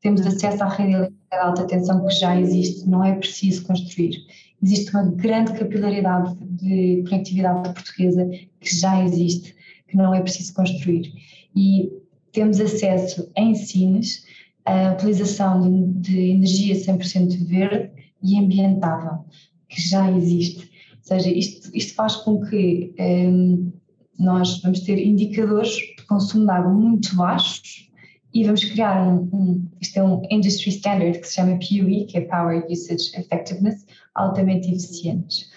Temos 0.00 0.26
acesso 0.26 0.64
à 0.64 0.68
rede 0.68 0.94
elétrica 0.94 1.20
de 1.30 1.36
alta 1.36 1.66
tensão 1.66 2.06
que 2.06 2.14
já 2.14 2.40
existe, 2.40 2.88
não 2.88 3.04
é 3.04 3.14
preciso 3.14 3.64
construir. 3.64 4.16
Existe 4.62 4.90
uma 4.90 5.04
grande 5.12 5.52
capilaridade 5.52 6.36
de 6.40 7.04
conectividade 7.08 7.72
portuguesa 7.74 8.28
que 8.60 8.76
já 8.80 9.04
existe, 9.04 9.54
que 9.88 9.96
não 9.96 10.14
é 10.14 10.20
preciso 10.20 10.54
construir. 10.54 11.12
E 11.54 11.90
temos 12.32 12.60
acesso 12.60 13.30
em 13.36 13.54
Sines 13.54 14.24
à 14.64 14.92
utilização 14.92 15.60
de, 15.60 16.10
de 16.10 16.30
energia 16.30 16.74
100% 16.74 17.46
verde 17.46 17.90
e 18.22 18.38
ambientável, 18.38 19.24
que 19.68 19.80
já 19.80 20.10
existe. 20.10 20.70
Ou 20.96 21.02
seja, 21.02 21.30
isto, 21.30 21.70
isto 21.74 21.94
faz 21.94 22.16
com 22.16 22.40
que 22.40 22.94
um, 22.98 23.72
nós 24.20 24.60
vamos 24.60 24.80
ter 24.80 24.98
indicadores 24.98 25.72
de 25.72 26.06
consumo 26.06 26.44
de 26.44 26.52
água 26.52 26.72
muito 26.72 27.16
baixos 27.16 27.90
e 28.32 28.44
vamos 28.44 28.62
criar 28.62 29.02
um, 29.02 29.28
um, 29.32 29.68
isto 29.80 29.98
é 29.98 30.04
um 30.04 30.22
industry 30.30 30.70
standard 30.70 31.18
que 31.18 31.26
se 31.26 31.34
chama 31.34 31.58
PUE, 31.58 32.04
que 32.04 32.18
é 32.18 32.20
Power 32.20 32.64
Usage 32.70 33.10
Effectiveness, 33.16 33.86
altamente 34.14 34.70
eficientes. 34.70 35.50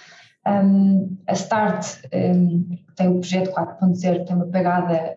Um, 0.48 1.16
a 1.28 1.36
START 1.36 1.86
um, 2.14 2.78
tem 2.96 3.08
o 3.10 3.20
projeto 3.20 3.52
4.0, 3.52 4.26
tem 4.26 4.36
uma 4.36 4.48
pagada, 4.48 5.16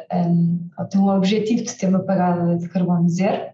tem 0.91 1.01
o 1.01 1.09
objetivo 1.09 1.63
de 1.63 1.75
ter 1.75 1.89
uma 1.89 2.01
pagada 2.01 2.57
de 2.57 2.69
carbono 2.69 3.09
zero, 3.09 3.53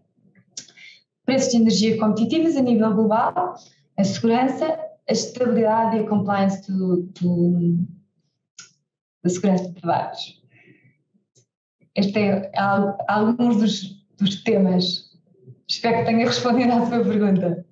preços 1.24 1.52
de 1.52 1.58
energia 1.58 1.98
competitivos 1.98 2.56
a 2.56 2.60
nível 2.60 2.94
global, 2.94 3.54
a 3.96 4.04
segurança, 4.04 4.66
a 5.08 5.12
estabilidade 5.12 5.96
e 5.96 6.00
a 6.00 6.08
compliance 6.08 6.70
do, 6.70 7.02
do, 7.20 7.78
da 9.22 9.30
segurança 9.30 9.70
de 9.70 9.80
dados. 9.80 10.42
Este 11.94 12.18
é 12.18 12.52
alguns 13.08 13.56
dos, 13.58 14.06
dos 14.18 14.42
temas. 14.42 15.10
Espero 15.68 15.98
que 15.98 16.04
tenha 16.04 16.26
respondido 16.26 16.72
à 16.72 16.86
sua 16.86 17.04
pergunta. 17.04 17.66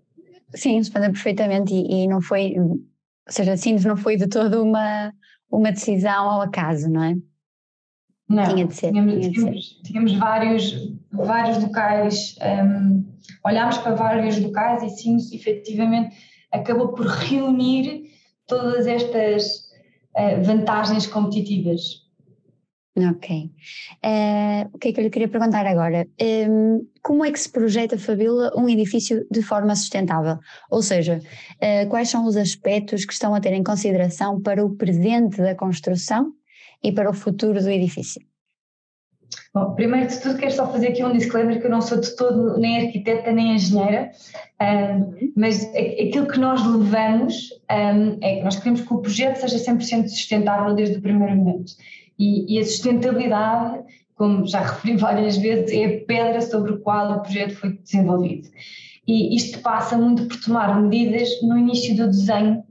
Sim, 0.55 0.77
respondeu 0.77 1.11
perfeitamente 1.13 1.73
e, 1.73 2.05
e 2.05 2.09
não 2.09 2.21
foi 2.21 2.55
ou 3.31 3.33
seja, 3.33 3.57
Sines 3.57 3.85
não 3.85 3.97
foi 3.97 4.17
de 4.17 4.27
todo 4.27 4.61
uma, 4.61 5.13
uma 5.49 5.71
decisão 5.71 6.29
ao 6.29 6.41
acaso, 6.43 6.91
não 6.91 7.05
é? 7.05 7.17
Não, 8.29 8.45
tinha 8.45 8.67
de 8.67 8.75
ser. 8.75 8.91
Tínhamos, 8.91 9.13
tinha 9.15 9.31
tínhamos, 9.31 9.69
ser. 9.69 9.83
tínhamos 9.85 10.15
vários, 10.15 10.93
vários 11.13 11.63
locais, 11.63 12.37
um, 12.43 13.05
olhámos 13.45 13.79
para 13.79 13.95
vários 13.95 14.37
locais 14.41 14.83
e 14.83 14.91
Sines 14.91 15.33
efetivamente 15.33 16.17
acabou 16.51 16.89
por 16.89 17.07
reunir 17.07 18.11
todas 18.49 18.89
estas 18.89 19.70
uh, 20.17 20.43
vantagens 20.43 21.07
competitivas. 21.07 22.09
Ok. 22.97 23.51
Uh, 24.05 24.69
o 24.73 24.79
que 24.79 24.89
é 24.89 24.93
que 24.93 25.01
eu 25.01 25.05
lhe 25.05 25.11
queria 25.11 25.29
perguntar 25.29 25.65
agora? 25.65 26.07
Um, 26.21 26.87
como 27.03 27.25
é 27.25 27.31
que 27.31 27.39
se 27.39 27.51
projeta, 27.51 27.97
Fabíola, 27.97 28.53
um 28.57 28.69
edifício 28.69 29.27
de 29.31 29.43
forma 29.43 29.75
sustentável? 29.77 30.39
Ou 30.71 30.83
seja, 30.83 31.21
uh, 31.57 31.89
quais 31.89 32.11
são 32.11 32.27
os 32.27 32.37
aspectos 32.37 33.05
que 33.05 33.13
estão 33.13 33.35
a 33.35 33.41
ter 33.41 33.53
em 33.53 33.63
consideração 33.63 34.41
para 34.41 34.65
o 34.65 34.75
presente 34.77 35.39
da 35.39 35.55
construção 35.55 36.33
e 36.83 36.91
para 36.93 37.09
o 37.09 37.15
futuro 37.15 37.63
do 37.63 37.71
edifício? 37.71 38.21
Bom, 39.53 39.75
primeiro 39.75 40.07
de 40.07 40.21
tudo 40.21 40.39
quero 40.39 40.53
só 40.53 40.71
fazer 40.71 40.89
aqui 40.89 41.05
um 41.05 41.13
disclaimer 41.13 41.61
que 41.61 41.67
eu 41.67 41.71
não 41.71 41.81
sou 41.81 42.01
de 42.01 42.15
todo 42.15 42.57
nem 42.57 42.87
arquiteta 42.87 43.33
nem 43.33 43.57
engenheira, 43.57 44.13
um, 44.63 45.33
mas 45.37 45.69
aquilo 45.75 46.29
que 46.29 46.39
nós 46.39 46.65
levamos 46.65 47.51
um, 47.69 48.17
é 48.21 48.37
que 48.37 48.45
nós 48.45 48.57
queremos 48.57 48.83
que 48.83 48.95
o 48.95 48.99
projeto 48.99 49.39
seja 49.39 49.73
100% 49.73 50.07
sustentável 50.07 50.73
desde 50.77 50.99
o 50.99 51.03
primeiro 51.03 51.35
momento. 51.35 51.73
E, 52.17 52.55
e 52.55 52.61
a 52.61 52.65
sustentabilidade, 52.65 53.83
como 54.15 54.47
já 54.47 54.61
referi 54.63 54.97
várias 54.97 55.37
vezes, 55.37 55.73
é 55.73 55.85
a 55.85 56.05
pedra 56.05 56.41
sobre 56.43 56.75
a 56.75 56.79
qual 56.79 57.17
o 57.17 57.21
projeto 57.21 57.57
foi 57.57 57.73
desenvolvido. 57.73 58.49
E 59.05 59.35
isto 59.35 59.59
passa 59.59 59.99
muito 59.99 60.27
por 60.27 60.41
tomar 60.41 60.81
medidas 60.81 61.29
no 61.43 61.59
início 61.59 61.97
do 61.97 62.07
desenho 62.07 62.63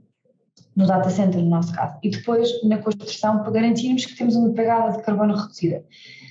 no 0.76 0.86
data 0.86 1.10
center, 1.10 1.40
no 1.40 1.50
nosso 1.50 1.72
caso, 1.74 1.98
e 2.02 2.10
depois 2.10 2.48
na 2.64 2.78
construção 2.78 3.42
para 3.42 3.50
garantirmos 3.50 4.06
que 4.06 4.16
temos 4.16 4.36
uma 4.36 4.52
pegada 4.52 4.96
de 4.96 5.02
carbono 5.02 5.34
reduzida. 5.34 5.84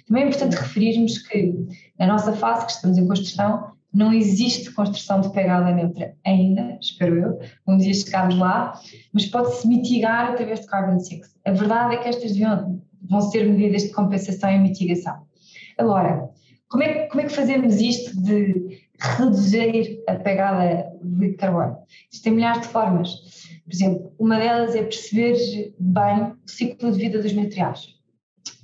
Também 0.08 0.24
é 0.24 0.27
importante 0.27 0.55
referirmos 0.55 1.17
que 1.19 1.53
na 2.00 2.08
nossa 2.08 2.34
fase, 2.34 2.65
que 2.65 2.72
estamos 2.72 2.98
em 2.98 3.08
construção, 3.08 3.72
não 3.93 4.13
existe 4.13 4.72
construção 4.72 5.22
de 5.22 5.31
pegada 5.31 5.72
neutra 5.72 6.15
ainda, 6.25 6.77
espero 6.79 7.17
eu, 7.17 7.39
um 7.67 7.77
dia 7.77 7.93
chegarmos 7.93 8.38
lá, 8.38 8.79
mas 9.12 9.25
pode-se 9.25 9.67
mitigar 9.67 10.31
através 10.31 10.62
de 10.62 10.67
carbon 10.67 11.00
sinks. 11.00 11.36
A 11.46 11.51
verdade 11.51 11.96
é 11.96 11.98
que 11.98 12.08
estas 12.08 12.31
deviam 12.31 12.81
vão 13.10 13.22
ser 13.22 13.46
medidas 13.46 13.84
de 13.84 13.89
compensação 13.89 14.51
e 14.51 14.60
mitigação. 14.60 15.24
Agora, 15.77 16.29
como 16.67 16.84
é, 16.84 17.08
como 17.08 17.22
é 17.22 17.25
que 17.25 17.34
fazemos 17.34 17.81
isto 17.81 18.22
de 18.22 18.79
reduzir 19.00 20.03
a 20.08 20.15
pegada 20.15 20.91
de 21.01 21.34
carbono? 21.34 21.77
Existem 22.12 22.34
milhares 22.34 22.62
de 22.62 22.67
formas. 22.67 23.10
Por 23.70 23.76
exemplo, 23.76 24.12
uma 24.18 24.40
delas 24.40 24.74
é 24.74 24.82
perceber 24.82 25.76
bem 25.80 26.24
o 26.24 26.38
ciclo 26.48 26.92
de 26.92 26.98
vida 26.98 27.22
dos 27.22 27.34
materiais. 27.34 27.94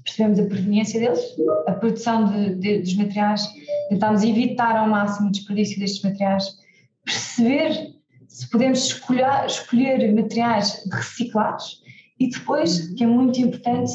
Percebemos 0.03 0.39
a 0.39 0.45
proveniência 0.47 0.99
deles, 0.99 1.19
a 1.67 1.73
produção 1.73 2.25
de, 2.25 2.55
de, 2.55 2.79
dos 2.79 2.95
materiais, 2.95 3.47
tentamos 3.87 4.23
evitar 4.23 4.75
ao 4.75 4.89
máximo 4.89 5.27
o 5.27 5.31
desperdício 5.31 5.79
destes 5.79 6.01
materiais, 6.01 6.57
perceber 7.03 7.93
se 8.27 8.49
podemos 8.49 8.79
escolher, 8.79 9.45
escolher 9.45 10.11
materiais 10.11 10.83
reciclados 10.91 11.83
e 12.19 12.27
depois, 12.27 12.91
que 12.95 13.03
é 13.03 13.07
muito 13.07 13.39
importante, 13.39 13.93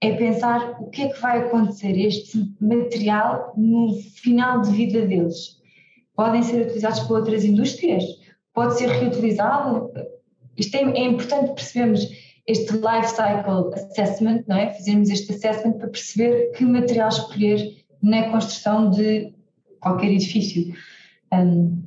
é 0.00 0.12
pensar 0.12 0.80
o 0.80 0.90
que 0.90 1.02
é 1.02 1.08
que 1.08 1.20
vai 1.20 1.40
acontecer 1.40 1.98
este 1.98 2.54
material 2.60 3.52
no 3.56 4.00
final 4.22 4.62
de 4.62 4.70
vida 4.70 5.04
deles. 5.04 5.60
Podem 6.14 6.42
ser 6.44 6.66
utilizados 6.66 7.00
por 7.00 7.18
outras 7.18 7.44
indústrias, 7.44 8.21
pode 8.54 8.78
ser 8.78 8.88
reutilizado. 8.88 9.90
Isto 10.56 10.76
é, 10.76 10.80
é 10.80 11.04
importante 11.04 11.54
percebermos 11.54 12.08
este 12.46 12.72
life 12.72 13.08
cycle 13.08 13.72
assessment, 13.74 14.44
não 14.46 14.56
é? 14.56 14.72
Fazermos 14.74 15.10
este 15.10 15.32
assessment 15.32 15.78
para 15.78 15.88
perceber 15.88 16.52
que 16.52 16.64
material 16.64 17.08
escolher 17.08 17.84
na 18.02 18.30
construção 18.30 18.90
de 18.90 19.32
qualquer 19.80 20.10
edifício. 20.10 20.74
Um, 21.32 21.82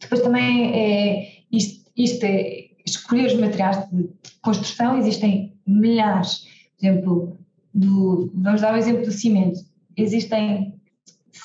depois 0.00 0.22
também 0.22 0.74
é 0.74 1.28
isto, 1.52 1.90
isto 1.96 2.24
é 2.24 2.68
escolher 2.86 3.26
os 3.26 3.34
materiais 3.34 3.88
de 3.90 4.08
construção, 4.40 4.98
existem 4.98 5.52
milhares, 5.66 6.46
por 6.78 6.86
exemplo, 6.86 7.38
do, 7.74 8.30
vamos 8.34 8.60
dar 8.62 8.74
o 8.74 8.78
exemplo 8.78 9.04
do 9.04 9.12
cimento. 9.12 9.60
Existem 9.96 10.77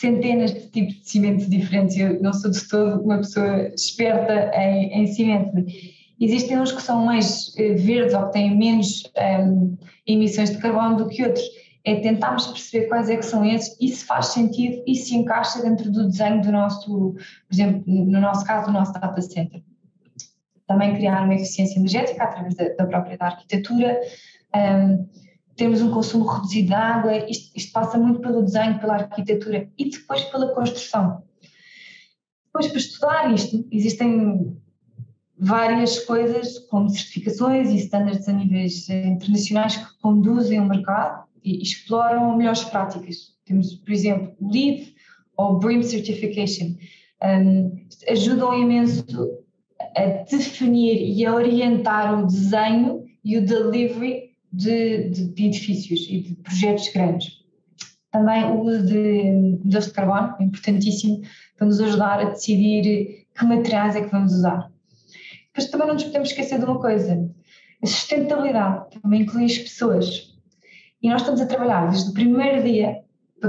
centenas 0.03 0.53
de 0.53 0.67
tipos 0.69 0.95
de 0.95 1.09
cimento 1.09 1.49
diferentes, 1.49 1.95
eu 1.95 2.21
não 2.21 2.33
sou 2.33 2.51
de 2.51 2.67
todo 2.67 3.01
uma 3.01 3.19
pessoa 3.19 3.71
esperta 3.73 4.51
em, 4.53 5.01
em 5.01 5.07
cimento. 5.07 5.65
Existem 6.19 6.59
uns 6.59 6.73
que 6.73 6.81
são 6.81 7.05
mais 7.05 7.53
eh, 7.57 7.75
verdes 7.75 8.13
ou 8.13 8.25
que 8.25 8.33
têm 8.33 8.57
menos 8.57 9.03
um, 9.05 9.21
ehm, 9.21 9.77
emissões 10.05 10.51
de 10.51 10.57
carbono 10.57 10.97
do 10.97 11.07
que 11.07 11.23
outros. 11.23 11.43
É 11.85 11.95
tentarmos 11.95 12.47
perceber 12.47 12.87
quais 12.87 13.09
é 13.09 13.15
que 13.17 13.25
são 13.25 13.45
esses 13.45 13.77
e 13.79 13.89
se 13.89 14.05
faz 14.05 14.27
sentido 14.27 14.83
e 14.85 14.95
se 14.95 15.15
encaixa 15.15 15.61
dentro 15.61 15.89
do 15.89 16.07
desenho 16.07 16.41
do 16.41 16.51
nosso, 16.51 17.13
por 17.13 17.53
exemplo, 17.53 17.83
no 17.85 18.19
nosso 18.19 18.45
caso, 18.45 18.67
do 18.67 18.73
nosso 18.73 18.93
data 18.93 19.21
center. 19.21 19.61
Também 20.67 20.95
criar 20.95 21.23
uma 21.23 21.35
eficiência 21.35 21.77
energética 21.77 22.23
através 22.23 22.55
da, 22.55 22.69
da 22.69 22.85
própria 22.85 23.17
da 23.17 23.25
arquitetura. 23.27 23.99
Um, 24.53 24.59
ehm, 24.59 25.05
temos 25.55 25.81
um 25.81 25.91
consumo 25.91 26.25
reduzido 26.25 26.67
de 26.67 26.73
água, 26.73 27.29
isto, 27.29 27.51
isto, 27.55 27.71
passa 27.71 27.97
muito 27.97 28.19
pelo 28.19 28.41
desenho, 28.41 28.79
pela 28.79 28.95
arquitetura 28.95 29.69
e 29.77 29.89
depois 29.89 30.23
pela 30.25 30.53
construção. 30.53 31.23
Depois, 32.45 32.67
para 32.67 32.77
estudar 32.77 33.33
isto, 33.33 33.67
existem 33.71 34.55
várias 35.37 35.99
coisas, 36.05 36.59
como 36.69 36.89
certificações 36.89 37.69
e 37.69 37.77
standards 37.77 38.27
a 38.29 38.33
níveis 38.33 38.89
internacionais 38.89 39.75
que 39.75 39.99
conduzem 40.01 40.59
o 40.59 40.67
mercado 40.67 41.25
e 41.43 41.61
exploram 41.61 42.37
melhores 42.37 42.63
práticas. 42.63 43.33
Temos, 43.45 43.75
por 43.75 43.91
exemplo, 43.91 44.35
o 44.39 44.51
LEED 44.51 44.95
ou 45.37 45.59
BREEAM 45.59 45.83
Certification. 45.83 46.75
Um, 47.23 47.85
ajudam 48.09 48.53
imenso 48.59 49.05
a 49.95 50.23
definir 50.29 51.01
e 51.01 51.25
a 51.25 51.33
orientar 51.33 52.19
o 52.19 52.27
desenho 52.27 53.05
e 53.23 53.37
o 53.37 53.45
delivery 53.45 54.32
de, 54.53 55.09
de, 55.09 55.25
de 55.29 55.45
edifícios 55.45 56.07
e 56.07 56.21
de 56.21 56.35
projetos 56.35 56.89
grandes. 56.93 57.43
Também 58.11 58.45
o 58.45 58.61
uso 58.61 58.85
de 58.85 59.57
mudança 59.63 59.87
de 59.87 59.93
carbono, 59.93 60.35
importantíssimo, 60.39 61.21
para 61.57 61.65
nos 61.65 61.81
ajudar 61.81 62.19
a 62.19 62.29
decidir 62.29 63.25
que 63.35 63.45
materiais 63.45 63.95
é 63.95 64.01
que 64.01 64.11
vamos 64.11 64.31
usar. 64.31 64.71
Depois 65.47 65.71
também 65.71 65.87
não 65.87 65.95
nos 65.95 66.03
podemos 66.03 66.29
esquecer 66.29 66.59
de 66.59 66.65
uma 66.65 66.79
coisa, 66.79 67.29
a 67.81 67.87
sustentabilidade 67.87 69.01
também 69.01 69.23
inclui 69.23 69.45
as 69.45 69.57
pessoas. 69.57 70.33
E 71.01 71.09
nós 71.09 71.21
estamos 71.21 71.41
a 71.41 71.45
trabalhar 71.47 71.89
desde 71.89 72.11
o 72.11 72.13
primeiro 72.13 72.63
dia 72.63 73.03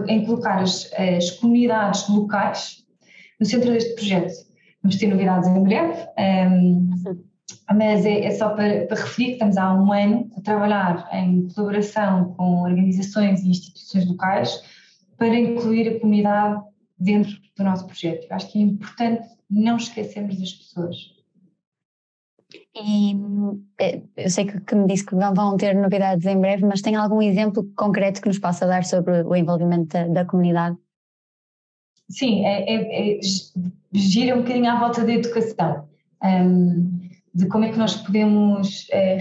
em 0.09 0.25
colocar 0.25 0.61
as, 0.61 0.91
as 0.95 1.31
comunidades 1.33 2.09
locais 2.09 2.85
no 3.39 3.47
centro 3.47 3.71
deste 3.71 3.95
projeto. 3.95 4.33
Vamos 4.83 4.97
ter 4.97 5.07
novidades 5.07 5.49
em 5.49 5.63
breve. 5.63 6.07
Um, 6.19 6.91
mas 7.75 8.05
é, 8.05 8.25
é 8.25 8.31
só 8.31 8.51
para, 8.51 8.87
para, 8.87 8.97
referir 8.97 9.27
que 9.27 9.33
estamos 9.33 9.57
há 9.57 9.73
um 9.75 9.93
ano 9.93 10.31
a 10.37 10.41
trabalhar 10.41 11.09
em 11.13 11.49
colaboração 11.49 12.35
com 12.35 12.63
organizações 12.63 13.43
e 13.43 13.51
instituições 13.51 14.07
locais 14.07 14.63
para 15.17 15.35
incluir 15.35 15.89
a 15.89 16.01
comunidade 16.01 16.63
dentro 16.99 17.33
do 17.57 17.65
nosso 17.65 17.87
projeto. 17.87 18.27
Eu 18.29 18.37
acho 18.37 18.51
que 18.51 18.59
é 18.59 18.63
importante 18.63 19.29
não 19.51 19.77
esquecermos 19.77 20.39
das 20.39 20.53
pessoas. 20.53 21.15
E 22.75 23.17
eh, 23.79 24.03
eu 24.17 24.31
sei 24.31 24.47
que, 24.47 24.61
que 24.61 24.75
me 24.75 24.87
disse 24.87 25.07
que 25.07 25.15
vão 25.15 25.57
ter 25.57 25.75
novidades 25.75 26.27
em 26.27 26.39
breve, 26.39 26.65
mas 26.65 26.83
tem 26.83 26.95
algum 26.95 27.23
exemplo 27.23 27.65
concreto 27.77 28.21
que 28.21 28.29
nos 28.29 28.39
possa 28.39 28.67
dar 28.67 28.85
sobre 28.85 29.23
o 29.23 29.35
envolvimento 29.35 29.89
da, 29.89 30.07
da 30.09 30.25
comunidade? 30.25 30.77
Sim, 32.09 32.45
é, 32.45 32.75
é, 32.75 33.19
é, 33.19 33.21
gira 33.93 34.37
um 34.37 34.43
bocadinho 34.43 34.71
à 34.71 34.79
volta 34.79 35.05
da 35.05 35.13
educação, 35.13 35.89
um, 36.23 36.94
de 37.35 37.47
como 37.49 37.65
é 37.65 37.73
que 37.73 37.79
nós 37.79 37.97
podemos 37.97 38.87
é, 38.93 39.19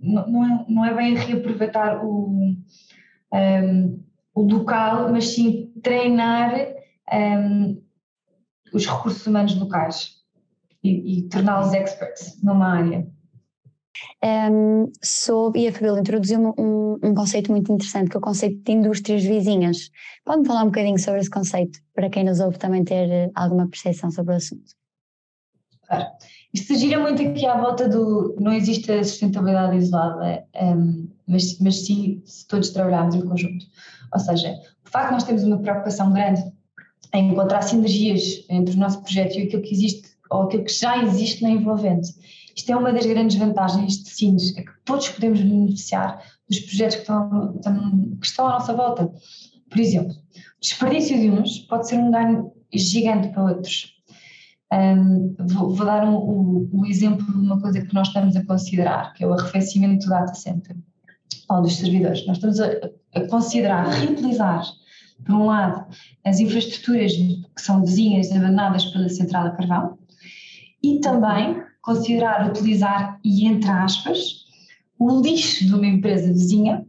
não, 0.00 0.44
é, 0.44 0.64
não 0.68 0.84
é 0.84 0.94
bem 0.94 1.14
reaproveitar 1.14 2.02
o, 2.04 2.56
um, 3.32 4.04
o 4.34 4.42
local, 4.42 5.12
mas 5.12 5.34
sim 5.34 5.72
treinar 5.82 6.54
um, 7.12 7.82
os 8.72 8.86
recursos 8.86 9.26
humanos 9.26 9.54
locais 9.56 10.16
e, 10.82 11.18
e 11.18 11.22
torná-los 11.28 11.72
experts 11.74 12.42
numa 12.42 12.78
área. 12.78 13.06
Um, 14.22 14.90
soube, 15.02 15.60
e 15.60 15.68
a 15.68 15.72
Fabíola 15.72 16.00
introduziu 16.00 16.54
um, 16.58 16.98
um, 17.02 17.14
conceito 17.14 17.52
muito 17.52 17.72
interessante, 17.72 18.10
que 18.10 18.16
é 18.16 18.18
o 18.18 18.22
conceito 18.22 18.62
de 18.62 18.72
indústrias 18.72 19.22
vizinhas. 19.22 19.90
Pode-me 20.24 20.46
falar 20.46 20.62
um 20.62 20.66
bocadinho 20.66 20.98
sobre 20.98 21.20
esse 21.20 21.30
conceito, 21.30 21.78
para 21.94 22.10
quem 22.10 22.24
nos 22.24 22.40
ouve 22.40 22.58
também 22.58 22.82
ter 22.84 23.08
eh, 23.10 23.30
alguma 23.34 23.68
percepção 23.68 24.10
sobre 24.10 24.34
o 24.34 24.36
assunto? 24.36 24.74
Claro. 25.86 26.06
Isto 26.52 26.76
gira 26.76 27.00
muito 27.00 27.20
aqui 27.20 27.46
à 27.46 27.60
volta 27.60 27.88
do. 27.88 28.36
Não 28.38 28.52
existe 28.52 28.90
a 28.92 29.02
sustentabilidade 29.02 29.76
isolada, 29.76 30.44
um, 30.62 31.08
mas, 31.26 31.58
mas 31.58 31.84
sim 31.84 32.22
se 32.24 32.46
todos 32.46 32.70
trabalharmos 32.70 33.14
em 33.14 33.22
conjunto. 33.22 33.66
Ou 34.12 34.20
seja, 34.20 34.54
o 34.86 34.90
facto 34.90 35.08
de 35.08 35.12
nós 35.14 35.24
termos 35.24 35.42
uma 35.42 35.58
preocupação 35.58 36.12
grande 36.12 36.42
em 37.12 37.30
encontrar 37.30 37.62
sinergias 37.62 38.44
entre 38.48 38.74
o 38.74 38.78
nosso 38.78 39.02
projeto 39.02 39.36
e 39.36 39.42
aquilo 39.42 39.62
que 39.62 39.74
existe, 39.74 40.08
ou 40.30 40.42
aquilo 40.42 40.64
que 40.64 40.72
já 40.72 41.02
existe 41.02 41.42
na 41.42 41.50
envolvente. 41.50 42.12
Isto 42.56 42.70
é 42.70 42.76
uma 42.76 42.92
das 42.92 43.06
grandes 43.06 43.36
vantagens 43.36 44.02
de 44.02 44.10
Sines, 44.10 44.56
é 44.56 44.62
que 44.62 44.72
todos 44.84 45.08
podemos 45.08 45.40
beneficiar 45.40 46.22
dos 46.48 46.60
projetos 46.60 46.96
que 46.96 47.02
estão, 47.02 47.58
que 48.20 48.26
estão 48.26 48.46
à 48.46 48.50
nossa 48.50 48.74
volta. 48.74 49.12
Por 49.68 49.80
exemplo, 49.80 50.12
o 50.12 50.60
desperdício 50.60 51.18
de 51.18 51.30
uns 51.30 51.58
pode 51.60 51.88
ser 51.88 51.96
um 51.96 52.10
ganho 52.10 52.52
gigante 52.72 53.28
para 53.28 53.44
outros. 53.44 53.93
Um, 54.74 55.36
vou, 55.38 55.72
vou, 55.72 55.86
dar 55.86 56.04
um, 56.04 56.16
um, 56.16 56.70
um, 56.72 56.86
exemplo 56.86 57.24
de 57.24 57.38
uma 57.38 57.60
coisa 57.60 57.80
que 57.80 57.94
nós 57.94 58.08
estamos 58.08 58.34
a 58.34 58.44
considerar, 58.44 59.12
que 59.12 59.22
é 59.22 59.26
o 59.26 59.32
arrefecimento 59.32 60.04
do 60.04 60.10
data 60.10 60.34
center, 60.34 60.76
ou 61.48 61.62
dos 61.62 61.76
servidores. 61.76 62.26
Nós 62.26 62.38
estamos 62.38 62.58
a, 62.58 62.70
a 63.14 63.28
considerar 63.28 63.86
reutilizar, 63.88 64.64
por 65.24 65.34
um 65.36 65.46
lado, 65.46 65.86
as 66.24 66.40
infraestruturas 66.40 67.12
que 67.12 67.44
são 67.56 67.84
vizinhas 67.84 68.32
abandonadas 68.32 68.84
pela 68.86 69.08
central 69.08 69.46
a 69.46 69.50
carvão, 69.50 69.98
e 70.82 70.98
também 70.98 71.62
considerar 71.80 72.48
utilizar, 72.48 73.20
e 73.22 73.46
entre 73.46 73.70
aspas, 73.70 74.44
o 74.98 75.20
lixo 75.20 75.66
de 75.66 75.74
uma 75.74 75.86
empresa 75.86 76.32
vizinha 76.32 76.84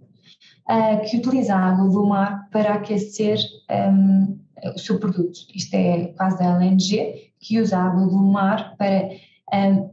uh, 0.70 1.02
que 1.08 1.18
utiliza 1.18 1.54
a 1.54 1.60
água 1.60 1.90
do 1.90 2.08
mar 2.08 2.50
para 2.50 2.74
aquecer 2.74 3.38
um, 3.70 4.40
o 4.74 4.80
seu 4.80 5.00
produto. 5.00 5.40
Isto 5.54 5.74
é 5.76 6.10
o 6.12 6.14
caso 6.14 6.38
da 6.38 6.46
LNG, 6.46 7.32
que 7.40 7.60
usa 7.60 7.78
a 7.78 7.84
água 7.86 8.08
do 8.08 8.18
mar 8.18 8.76
para 8.78 9.10
um, 9.54 9.90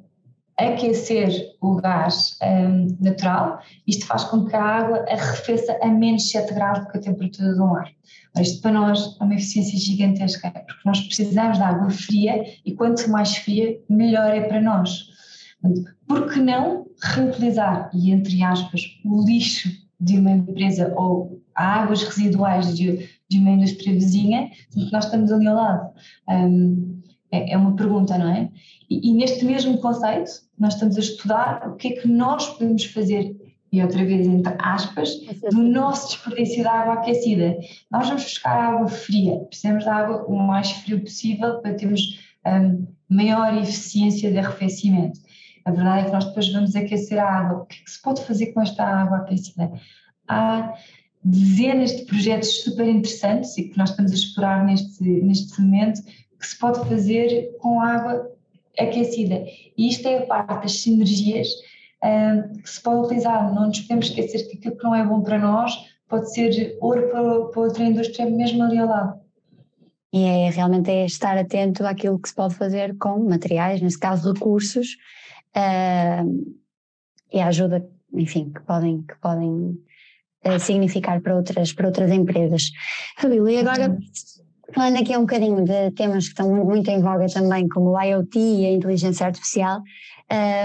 aquecer 0.57 1.31
o 1.61 1.77
gás 1.77 2.37
um, 2.43 2.97
natural. 3.01 3.61
Isto 3.87 4.07
faz 4.07 4.25
com 4.25 4.45
que 4.45 4.55
a 4.55 4.63
água 4.63 5.05
arrefeça 5.09 5.79
a 5.83 5.89
menos 5.89 6.31
7 6.31 6.55
graus 6.55 6.81
do 6.81 6.89
que 6.89 6.99
a 6.99 7.01
temperatura 7.01 7.55
do 7.55 7.67
mar. 7.67 7.91
Isto 8.39 8.63
para 8.63 8.73
nós 8.73 9.17
é 9.21 9.25
uma 9.25 9.35
eficiência 9.35 9.79
gigantesca, 9.79 10.51
porque 10.51 10.83
nós 10.87 11.01
precisamos 11.01 11.59
de 11.59 11.65
água 11.65 11.91
fria 11.91 12.45
e 12.65 12.75
quanto 12.75 13.11
mais 13.11 13.37
fria, 13.37 13.79
melhor 13.89 14.35
é 14.35 14.41
para 14.43 14.61
nós. 14.61 15.11
Por 16.07 16.33
que 16.33 16.41
não 16.41 16.87
reutilizar, 17.03 17.91
e 17.93 18.11
entre 18.11 18.43
aspas, 18.43 18.83
o 19.05 19.25
lixo 19.25 19.69
de 20.01 20.19
uma 20.19 20.31
empresa 20.31 20.93
ou 20.97 21.41
águas 21.55 22.03
residuais 22.03 22.77
de, 22.77 23.09
de 23.33 23.39
uma 23.39 23.51
indústria 23.51 23.93
vizinha, 23.93 24.51
nós 24.93 25.05
estamos 25.05 25.33
ali 25.33 25.47
ao 25.47 25.57
lado? 25.57 25.91
Um, 26.29 27.03
é, 27.31 27.53
é, 27.53 27.57
uma 27.57 27.75
pergunta, 27.75 28.19
não 28.19 28.29
é? 28.29 28.51
E, 28.91 29.11
e, 29.11 29.15
neste 29.15 29.45
mesmo 29.45 29.79
conceito, 29.79 30.31
nós 30.59 30.75
estamos 30.75 30.97
a 30.97 31.01
estudar 31.01 31.69
o 31.69 31.77
que 31.77 31.89
é 31.89 31.91
que 31.93 32.09
nós 32.09 32.47
podemos 32.51 32.85
fazer, 32.85 33.35
e 33.73 33.83
outra 33.83 34.05
vez 34.05 34.27
entre 34.27 34.55
aspas, 34.59 35.11
do 35.51 35.63
nosso 35.63 36.09
desperdício 36.09 36.63
de 36.63 36.69
água 36.69 36.95
aquecida. 36.95 37.57
Nós 37.91 38.07
vamos 38.07 38.25
buscar 38.25 38.75
água 38.75 38.87
fria, 38.87 39.39
precisamos 39.49 39.85
de 39.85 39.91
água 39.91 40.27
o 40.27 40.37
mais 40.37 40.71
frio 40.71 41.01
possível 41.01 41.61
para 41.61 41.75
termos 41.75 42.21
um, 42.47 42.87
maior 43.09 43.57
eficiência 43.57 44.31
de 44.31 44.39
arrefecimento. 44.39 45.19
A 45.65 45.71
verdade 45.71 46.01
é 46.01 46.05
que 46.05 46.13
nós 46.13 46.25
depois 46.27 46.53
vamos 46.53 46.77
aquecer 46.77 47.19
a 47.19 47.25
água. 47.25 47.63
O 47.63 47.67
que 47.67 47.77
é 47.77 47.85
que 47.85 47.91
se 47.91 48.03
pode 48.03 48.23
fazer 48.25 48.53
com 48.53 48.61
esta 48.61 48.85
água 48.85 49.19
aquecida? 49.19 49.73
Há 50.29 50.75
dezenas 51.25 51.97
de 51.97 52.05
projetos 52.05 52.63
super 52.63 52.87
interessantes 52.89 53.57
e 53.57 53.69
que 53.69 53.79
nós 53.79 53.91
estamos 53.91 54.11
a 54.11 54.15
explorar 54.15 54.65
neste, 54.65 55.03
neste 55.03 55.61
momento 55.61 56.03
que 56.39 56.47
se 56.47 56.59
pode 56.59 56.81
fazer 56.89 57.57
com 57.59 57.81
água 57.81 58.29
aquecida. 58.79 59.45
E 59.77 59.89
isto 59.89 60.09
é 60.09 60.19
a 60.19 60.27
parte 60.27 60.63
das 60.63 60.81
sinergias 60.81 61.49
um, 62.03 62.61
que 62.61 62.69
se 62.69 62.83
pode 62.83 63.07
utilizar. 63.07 63.55
Não 63.55 63.69
nos 63.69 63.81
podemos 63.81 64.07
esquecer 64.07 64.49
que 64.49 64.57
aquilo 64.57 64.77
que 64.77 64.85
não 64.85 64.95
é 64.95 65.05
bom 65.05 65.23
para 65.23 65.39
nós 65.39 65.73
pode 66.09 66.33
ser 66.33 66.77
ouro 66.81 67.09
para, 67.09 67.47
para 67.47 67.63
outra 67.63 67.85
indústria, 67.85 68.29
mesmo 68.29 68.63
ali 68.65 68.79
ao 68.79 68.89
lado. 68.89 69.21
E 70.13 70.25
é 70.25 70.51
realmente 70.51 70.91
é 70.91 71.07
estar 71.07 71.39
atento 71.39 71.87
àquilo 71.87 72.19
que 72.19 72.29
se 72.29 72.35
pode 72.35 72.55
fazer 72.55 72.99
com 72.99 73.19
materiais, 73.25 73.81
nesse 73.81 73.99
caso 73.99 74.31
recursos, 74.33 74.99
uh, 75.57 76.55
e 77.33 77.41
a 77.41 77.47
ajuda, 77.47 77.89
enfim, 78.13 78.51
que 78.51 78.61
podem, 78.61 79.03
que 79.03 79.15
podem 79.23 79.79
uh, 80.47 80.59
significar 80.59 81.21
para 81.21 81.37
outras, 81.37 81.73
para 81.73 81.87
outras 81.87 82.11
empresas. 82.11 82.71
Fabíola, 83.19 83.53
e 83.53 83.59
agora 83.59 83.97
falando 84.75 84.97
aqui 84.99 85.17
um 85.17 85.23
bocadinho 85.23 85.65
de 85.65 85.91
temas 85.93 86.25
que 86.25 86.31
estão 86.31 86.49
muito, 86.49 86.67
muito 86.67 86.91
em 86.91 87.01
voga 87.01 87.27
também, 87.27 87.69
como 87.69 87.91
o 87.91 88.01
IoT 88.01 88.39
e 88.39 88.67
a 88.67 88.73
inteligência 88.73 89.27
artificial, 89.27 89.81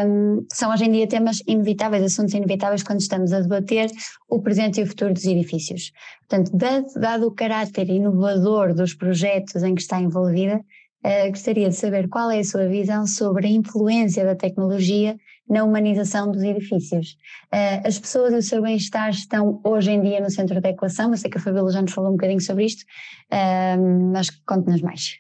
um, 0.06 0.46
são 0.52 0.72
hoje 0.72 0.86
em 0.86 0.92
dia 0.92 1.08
temas 1.08 1.42
inevitáveis, 1.46 2.04
assuntos 2.04 2.34
inevitáveis 2.34 2.84
quando 2.84 3.02
estamos 3.02 3.34
a 3.34 3.42
debater 3.42 3.90
o 4.30 4.42
presente 4.42 4.80
e 4.80 4.84
o 4.84 4.88
futuro 4.88 5.14
dos 5.14 5.26
edifícios. 5.26 5.92
Portanto, 6.28 6.56
dado, 6.56 6.86
dado 6.96 7.28
o 7.28 7.32
caráter 7.32 7.90
inovador 7.90 8.74
dos 8.74 8.94
projetos 8.94 9.64
em 9.64 9.76
que 9.76 9.82
está 9.82 10.00
envolvida, 10.00 10.62
uh, 11.08 11.30
gostaria 11.30 11.70
de 11.70 11.76
saber 11.76 12.10
qual 12.10 12.30
é 12.30 12.40
a 12.40 12.44
sua 12.44 12.68
visão 12.68 13.08
sobre 13.08 13.48
a 13.48 13.50
influência 13.50 14.26
da 14.26 14.36
tecnologia 14.36 15.18
na 15.50 15.64
humanização 15.64 16.30
dos 16.32 16.44
edifícios. 16.44 17.18
Uh, 17.54 17.88
as 17.88 17.98
pessoas 17.98 18.34
e 18.34 18.38
o 18.38 18.42
seu 18.42 18.62
bem-estar 18.62 19.10
estão 19.10 19.62
hoje 19.64 19.92
em 19.92 20.02
dia 20.02 20.20
no 20.20 20.30
centro 20.30 20.60
da 20.60 20.70
equação, 20.70 21.12
eu 21.12 21.18
sei 21.18 21.32
que 21.32 21.38
a 21.38 21.42
Fabíola 21.42 21.72
já 21.72 21.82
nos 21.82 21.94
falou 21.94 22.10
um 22.10 22.16
bocadinho 22.16 22.42
sobre 22.42 22.66
isto, 22.66 22.84
uh, 23.32 24.12
mas 24.12 24.30
conte-nos 24.46 24.82
mais. 24.82 25.16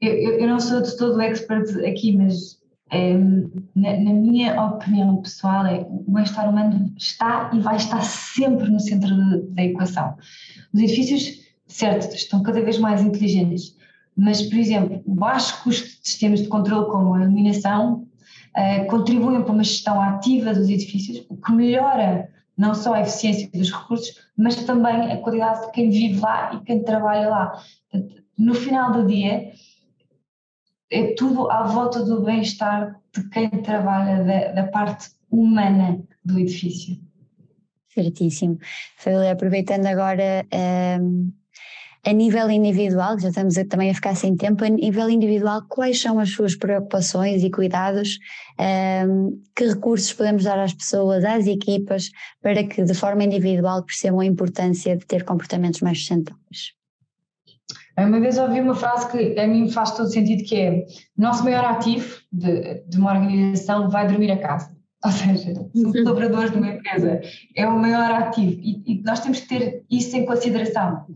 Eu, 0.00 0.12
eu, 0.40 0.48
não 0.48 0.58
sou 0.58 0.80
de 0.80 0.96
todo 0.96 1.20
expert 1.20 1.68
aqui, 1.86 2.16
mas 2.16 2.60
um, 2.92 3.50
na, 3.76 3.96
na, 4.00 4.12
minha 4.12 4.60
opinião 4.60 5.22
pessoal, 5.22 5.64
é, 5.64 5.80
o 5.80 6.04
bem-estar 6.08 6.50
humano 6.50 6.92
está 6.98 7.50
e 7.54 7.60
vai 7.60 7.76
estar 7.76 8.02
sempre 8.02 8.68
no 8.68 8.80
centro 8.80 9.14
de, 9.14 9.54
da 9.54 9.62
equação. 9.62 10.16
Os 10.74 10.80
edifícios, 10.80 11.40
certo, 11.68 12.14
estão 12.16 12.42
cada 12.42 12.60
vez 12.60 12.78
mais 12.78 13.00
inteligentes, 13.00 13.76
mas, 14.16 14.42
por 14.42 14.58
exemplo, 14.58 15.02
o 15.06 15.14
baixo 15.14 15.62
custo 15.62 15.86
de 15.86 16.08
sistemas 16.08 16.42
de 16.42 16.48
controle 16.48 16.90
como 16.90 17.14
a 17.14 17.22
iluminação 17.22 18.06
uh, 18.56 18.86
contribuem 18.88 19.42
para 19.42 19.52
uma 19.52 19.64
gestão 19.64 20.00
ativa 20.00 20.52
dos 20.52 20.68
edifícios, 20.68 21.24
o 21.28 21.36
que 21.36 21.52
melhora 21.52 22.28
não 22.56 22.74
só 22.74 22.94
a 22.94 23.00
eficiência 23.00 23.48
dos 23.52 23.70
recursos, 23.70 24.14
mas 24.36 24.56
também 24.64 25.10
a 25.10 25.16
qualidade 25.18 25.66
de 25.66 25.72
quem 25.72 25.90
vive 25.90 26.20
lá 26.20 26.54
e 26.54 26.64
quem 26.64 26.82
trabalha 26.82 27.28
lá. 27.28 27.62
No 28.36 28.54
final 28.54 28.92
do 28.92 29.06
dia, 29.06 29.52
é 30.90 31.14
tudo 31.14 31.50
à 31.50 31.62
volta 31.64 32.04
do 32.04 32.22
bem-estar 32.22 33.00
de 33.14 33.28
quem 33.30 33.48
trabalha 33.48 34.22
da, 34.24 34.62
da, 34.62 34.68
parte 34.68 35.10
humana 35.30 36.02
do 36.24 36.38
edifício. 36.38 36.98
Certíssimo. 37.88 38.58
Fabíola, 38.96 39.32
aproveitando 39.32 39.86
agora 39.86 40.46
um, 41.00 41.32
a 42.04 42.12
nível 42.12 42.50
individual, 42.50 43.18
já 43.18 43.28
estamos 43.28 43.56
a, 43.56 43.64
também 43.64 43.90
a 43.90 43.94
ficar 43.94 44.16
sem 44.16 44.36
tempo, 44.36 44.64
a 44.64 44.68
nível 44.68 45.08
individual, 45.08 45.62
quais 45.68 46.00
são 46.00 46.18
as 46.18 46.30
suas 46.30 46.56
preocupações 46.56 47.44
e 47.44 47.50
cuidados? 47.50 48.18
Um, 48.58 49.40
que 49.54 49.68
recursos 49.68 50.12
podemos 50.12 50.42
dar 50.42 50.58
às 50.58 50.74
pessoas, 50.74 51.24
às 51.24 51.46
equipas, 51.46 52.10
para 52.40 52.64
que 52.64 52.82
de 52.82 52.94
forma 52.94 53.22
individual 53.22 53.84
percebam 53.84 54.20
a 54.20 54.26
importância 54.26 54.96
de 54.96 55.06
ter 55.06 55.24
comportamentos 55.24 55.80
mais 55.80 55.98
sustentáveis? 55.98 56.72
Uma 57.96 58.20
vez 58.20 58.38
ouvi 58.38 58.60
uma 58.60 58.74
frase 58.74 59.08
que 59.10 59.38
a 59.38 59.46
mim 59.46 59.70
faz 59.70 59.92
todo 59.92 60.10
sentido, 60.10 60.42
que 60.44 60.56
é 60.56 60.86
nosso 61.16 61.44
maior 61.44 61.64
ativo 61.64 62.20
de, 62.32 62.82
de 62.86 62.98
uma 62.98 63.12
organização 63.12 63.88
vai 63.88 64.08
dormir 64.08 64.32
a 64.32 64.38
casa. 64.38 64.74
Ou 65.04 65.10
seja, 65.10 65.52
os 65.74 65.92
colaboradores 65.92 66.52
de 66.52 66.58
uma 66.58 66.68
empresa 66.68 67.20
é 67.56 67.66
o 67.66 67.76
maior 67.76 68.10
ativo 68.12 68.52
e, 68.62 68.82
e 68.86 69.02
nós 69.02 69.20
temos 69.20 69.40
que 69.40 69.48
ter 69.48 69.84
isso 69.90 70.16
em 70.16 70.24
consideração. 70.24 71.06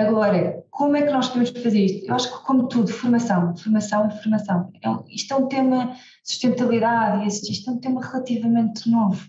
Agora, 0.00 0.64
como 0.70 0.96
é 0.96 1.02
que 1.02 1.12
nós 1.12 1.28
podemos 1.28 1.50
fazer 1.50 1.84
isto? 1.84 2.06
Eu 2.06 2.14
acho 2.14 2.32
que, 2.32 2.44
como 2.46 2.68
tudo, 2.68 2.90
formação, 2.90 3.54
formação 3.54 4.10
formação. 4.10 4.72
É 4.82 5.14
isto 5.14 5.34
é 5.34 5.36
um 5.36 5.46
tema 5.46 5.94
sustentabilidade, 6.24 7.26
isto 7.26 7.68
é 7.68 7.72
um 7.74 7.78
tema 7.78 8.00
relativamente 8.02 8.88
novo. 8.88 9.22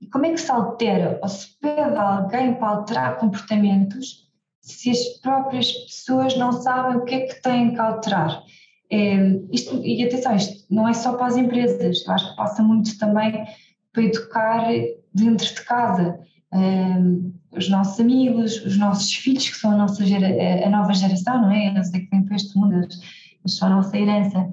E 0.00 0.06
como 0.08 0.26
é 0.26 0.32
que 0.32 0.40
se 0.40 0.50
altera 0.50 1.20
ou 1.22 1.28
se 1.28 1.56
pede 1.60 1.96
a 1.96 2.16
alguém 2.16 2.54
para 2.54 2.68
alterar 2.68 3.18
comportamentos 3.18 4.26
se 4.60 4.90
as 4.90 4.98
próprias 5.22 5.70
pessoas 5.70 6.36
não 6.36 6.50
sabem 6.50 6.96
o 6.96 7.04
que 7.04 7.14
é 7.14 7.20
que 7.28 7.40
têm 7.40 7.72
que 7.72 7.80
alterar? 7.80 8.42
É, 8.90 9.16
isto, 9.52 9.80
e 9.84 10.04
atenção, 10.04 10.34
isto 10.34 10.66
não 10.68 10.88
é 10.88 10.92
só 10.92 11.12
para 11.12 11.26
as 11.26 11.36
empresas, 11.36 12.04
eu 12.04 12.12
acho 12.12 12.30
que 12.30 12.36
passa 12.36 12.64
muito 12.64 12.98
também 12.98 13.46
para 13.92 14.02
educar 14.02 14.66
dentro 15.14 15.46
de 15.46 15.64
casa. 15.64 16.18
Um, 16.52 17.32
os 17.56 17.68
nossos 17.68 17.98
amigos, 17.98 18.64
os 18.64 18.76
nossos 18.76 19.12
filhos, 19.14 19.48
que 19.48 19.56
são 19.56 19.72
a, 19.72 19.76
nossa 19.76 20.04
gera, 20.04 20.28
a 20.64 20.68
nova 20.68 20.92
geração, 20.92 21.40
não 21.42 21.50
é? 21.50 21.68
Eles 21.68 21.92
é 21.92 22.00
que 22.00 22.08
vêm 22.10 22.22
para 22.24 22.36
este 22.36 22.56
mundo, 22.58 22.74
eles 22.74 22.98
são 23.46 23.68
a 23.68 23.76
nossa 23.76 23.96
herança. 23.96 24.48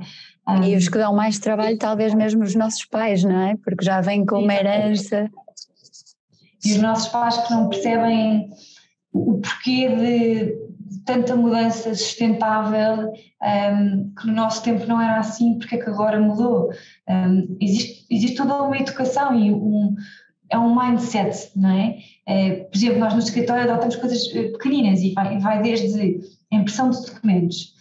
E 0.63 0.75
os 0.75 0.89
que 0.89 0.97
dão 0.97 1.15
mais 1.15 1.39
trabalho, 1.39 1.77
talvez 1.77 2.13
mesmo 2.13 2.43
os 2.43 2.55
nossos 2.55 2.85
pais, 2.85 3.23
não 3.23 3.39
é? 3.39 3.55
Porque 3.57 3.85
já 3.85 4.01
vêm 4.01 4.25
com 4.25 4.39
uma 4.39 4.53
herança. 4.53 5.29
E 6.65 6.73
os 6.73 6.81
nossos 6.81 7.09
pais 7.09 7.37
que 7.37 7.51
não 7.51 7.69
percebem 7.69 8.49
o 9.11 9.39
porquê 9.39 9.89
de, 9.89 10.63
tanta 11.05 11.35
mudança 11.35 11.93
sustentável 11.95 13.11
um, 13.41 14.13
que 14.15 14.27
no 14.27 14.33
nosso 14.33 14.63
tempo 14.63 14.85
não 14.85 15.01
era 15.01 15.19
assim, 15.19 15.57
porque 15.57 15.75
é 15.75 15.77
que 15.77 15.89
agora 15.89 16.19
mudou? 16.19 16.69
Um, 17.09 17.57
existe, 17.59 18.05
existe 18.09 18.37
toda 18.37 18.63
uma 18.63 18.77
educação 18.77 19.37
e 19.37 19.51
um, 19.51 19.95
é 20.49 20.57
um 20.57 20.75
mindset, 20.75 21.51
não 21.55 21.69
é? 21.69 21.97
é? 22.25 22.55
Por 22.65 22.77
exemplo, 22.77 22.99
nós 22.99 23.13
no 23.13 23.19
escritório 23.19 23.63
adotamos 23.63 23.95
coisas 23.95 24.33
eh, 24.35 24.51
pequeninas 24.51 25.01
e 25.01 25.13
vai, 25.13 25.39
vai 25.39 25.61
desde 25.61 26.21
a 26.51 26.55
impressão 26.55 26.89
de 26.89 27.01
documentos. 27.05 27.73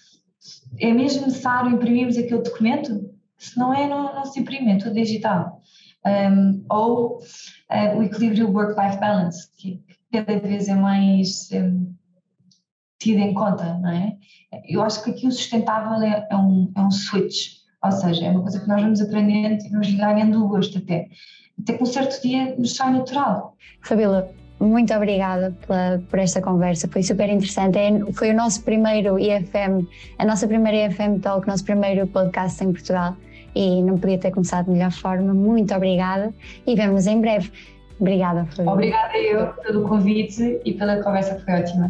É 0.79 0.92
mesmo 0.92 1.27
necessário 1.27 1.70
imprimirmos 1.70 2.16
aquele 2.16 2.42
documento? 2.42 3.11
Se 3.37 3.59
não 3.59 3.75
é, 3.75 3.88
não, 3.88 4.14
não 4.14 4.25
se 4.25 4.40
imprime, 4.40 4.72
é 4.72 4.79
tudo 4.79 4.94
digital. 4.94 5.61
Um, 6.05 6.64
ou 6.70 7.18
uh, 7.18 7.98
o 7.98 8.03
equilíbrio 8.03 8.51
work-life 8.51 8.98
balance, 8.98 9.48
que 9.57 9.81
cada 10.12 10.38
vez 10.38 10.68
é 10.68 10.75
mais 10.75 11.48
um, 11.53 11.94
tido 12.98 13.18
em 13.18 13.35
conta, 13.35 13.79
não 13.79 13.90
é? 13.90 14.16
Eu 14.68 14.83
acho 14.83 15.03
que 15.03 15.11
aqui 15.11 15.27
o 15.27 15.33
sustentável 15.33 16.03
é, 16.03 16.27
é, 16.31 16.37
um, 16.37 16.72
é 16.77 16.81
um 16.81 16.90
switch, 16.90 17.62
ou 17.83 17.92
seja, 17.92 18.27
é 18.27 18.31
uma 18.31 18.42
coisa 18.42 18.61
que 18.61 18.68
nós 18.68 18.81
vamos 18.81 19.01
aprendendo 19.01 19.64
e 19.64 19.68
vamos 19.68 19.92
ganhando 19.92 20.47
gosto 20.49 20.79
até, 20.79 21.09
até 21.61 21.75
que 21.75 21.83
um 21.83 21.87
certo 21.87 22.21
dia 22.23 22.55
nos 22.57 22.75
sai 22.75 22.92
natural. 22.92 23.57
Fabíola, 23.83 24.31
muito 24.61 24.95
obrigada 24.95 25.57
pela, 25.66 26.01
por 26.09 26.18
esta 26.18 26.40
conversa, 26.40 26.87
foi 26.88 27.03
super 27.03 27.29
interessante. 27.29 27.79
É, 27.79 28.12
foi 28.12 28.31
o 28.31 28.37
nosso 28.37 28.62
primeiro 28.62 29.18
IFM, 29.18 29.87
a 30.18 30.25
nossa 30.25 30.47
primeira 30.47 30.87
IFM 30.87 31.18
Talk, 31.21 31.47
o 31.47 31.51
nosso 31.51 31.64
primeiro 31.64 32.07
podcast 32.07 32.62
em 32.62 32.73
Portugal 32.73 33.16
e 33.55 33.83
não 33.83 33.99
podia 33.99 34.18
ter 34.18 34.31
começado 34.31 34.66
de 34.66 34.73
melhor 34.73 34.92
forma. 34.92 35.35
Muito 35.35 35.75
obrigada 35.75 36.33
e 36.66 36.75
vemos 36.75 37.07
em 37.07 37.21
breve. 37.21 37.51
Obrigada, 37.99 38.47
Fabíola. 38.47 38.73
Obrigada 38.73 39.16
eu 39.18 39.47
pelo 39.55 39.88
convite 39.88 40.61
e 40.64 40.73
pela 40.75 41.03
conversa 41.03 41.35
que 41.35 41.45
foi 41.45 41.55
ótima. 41.55 41.88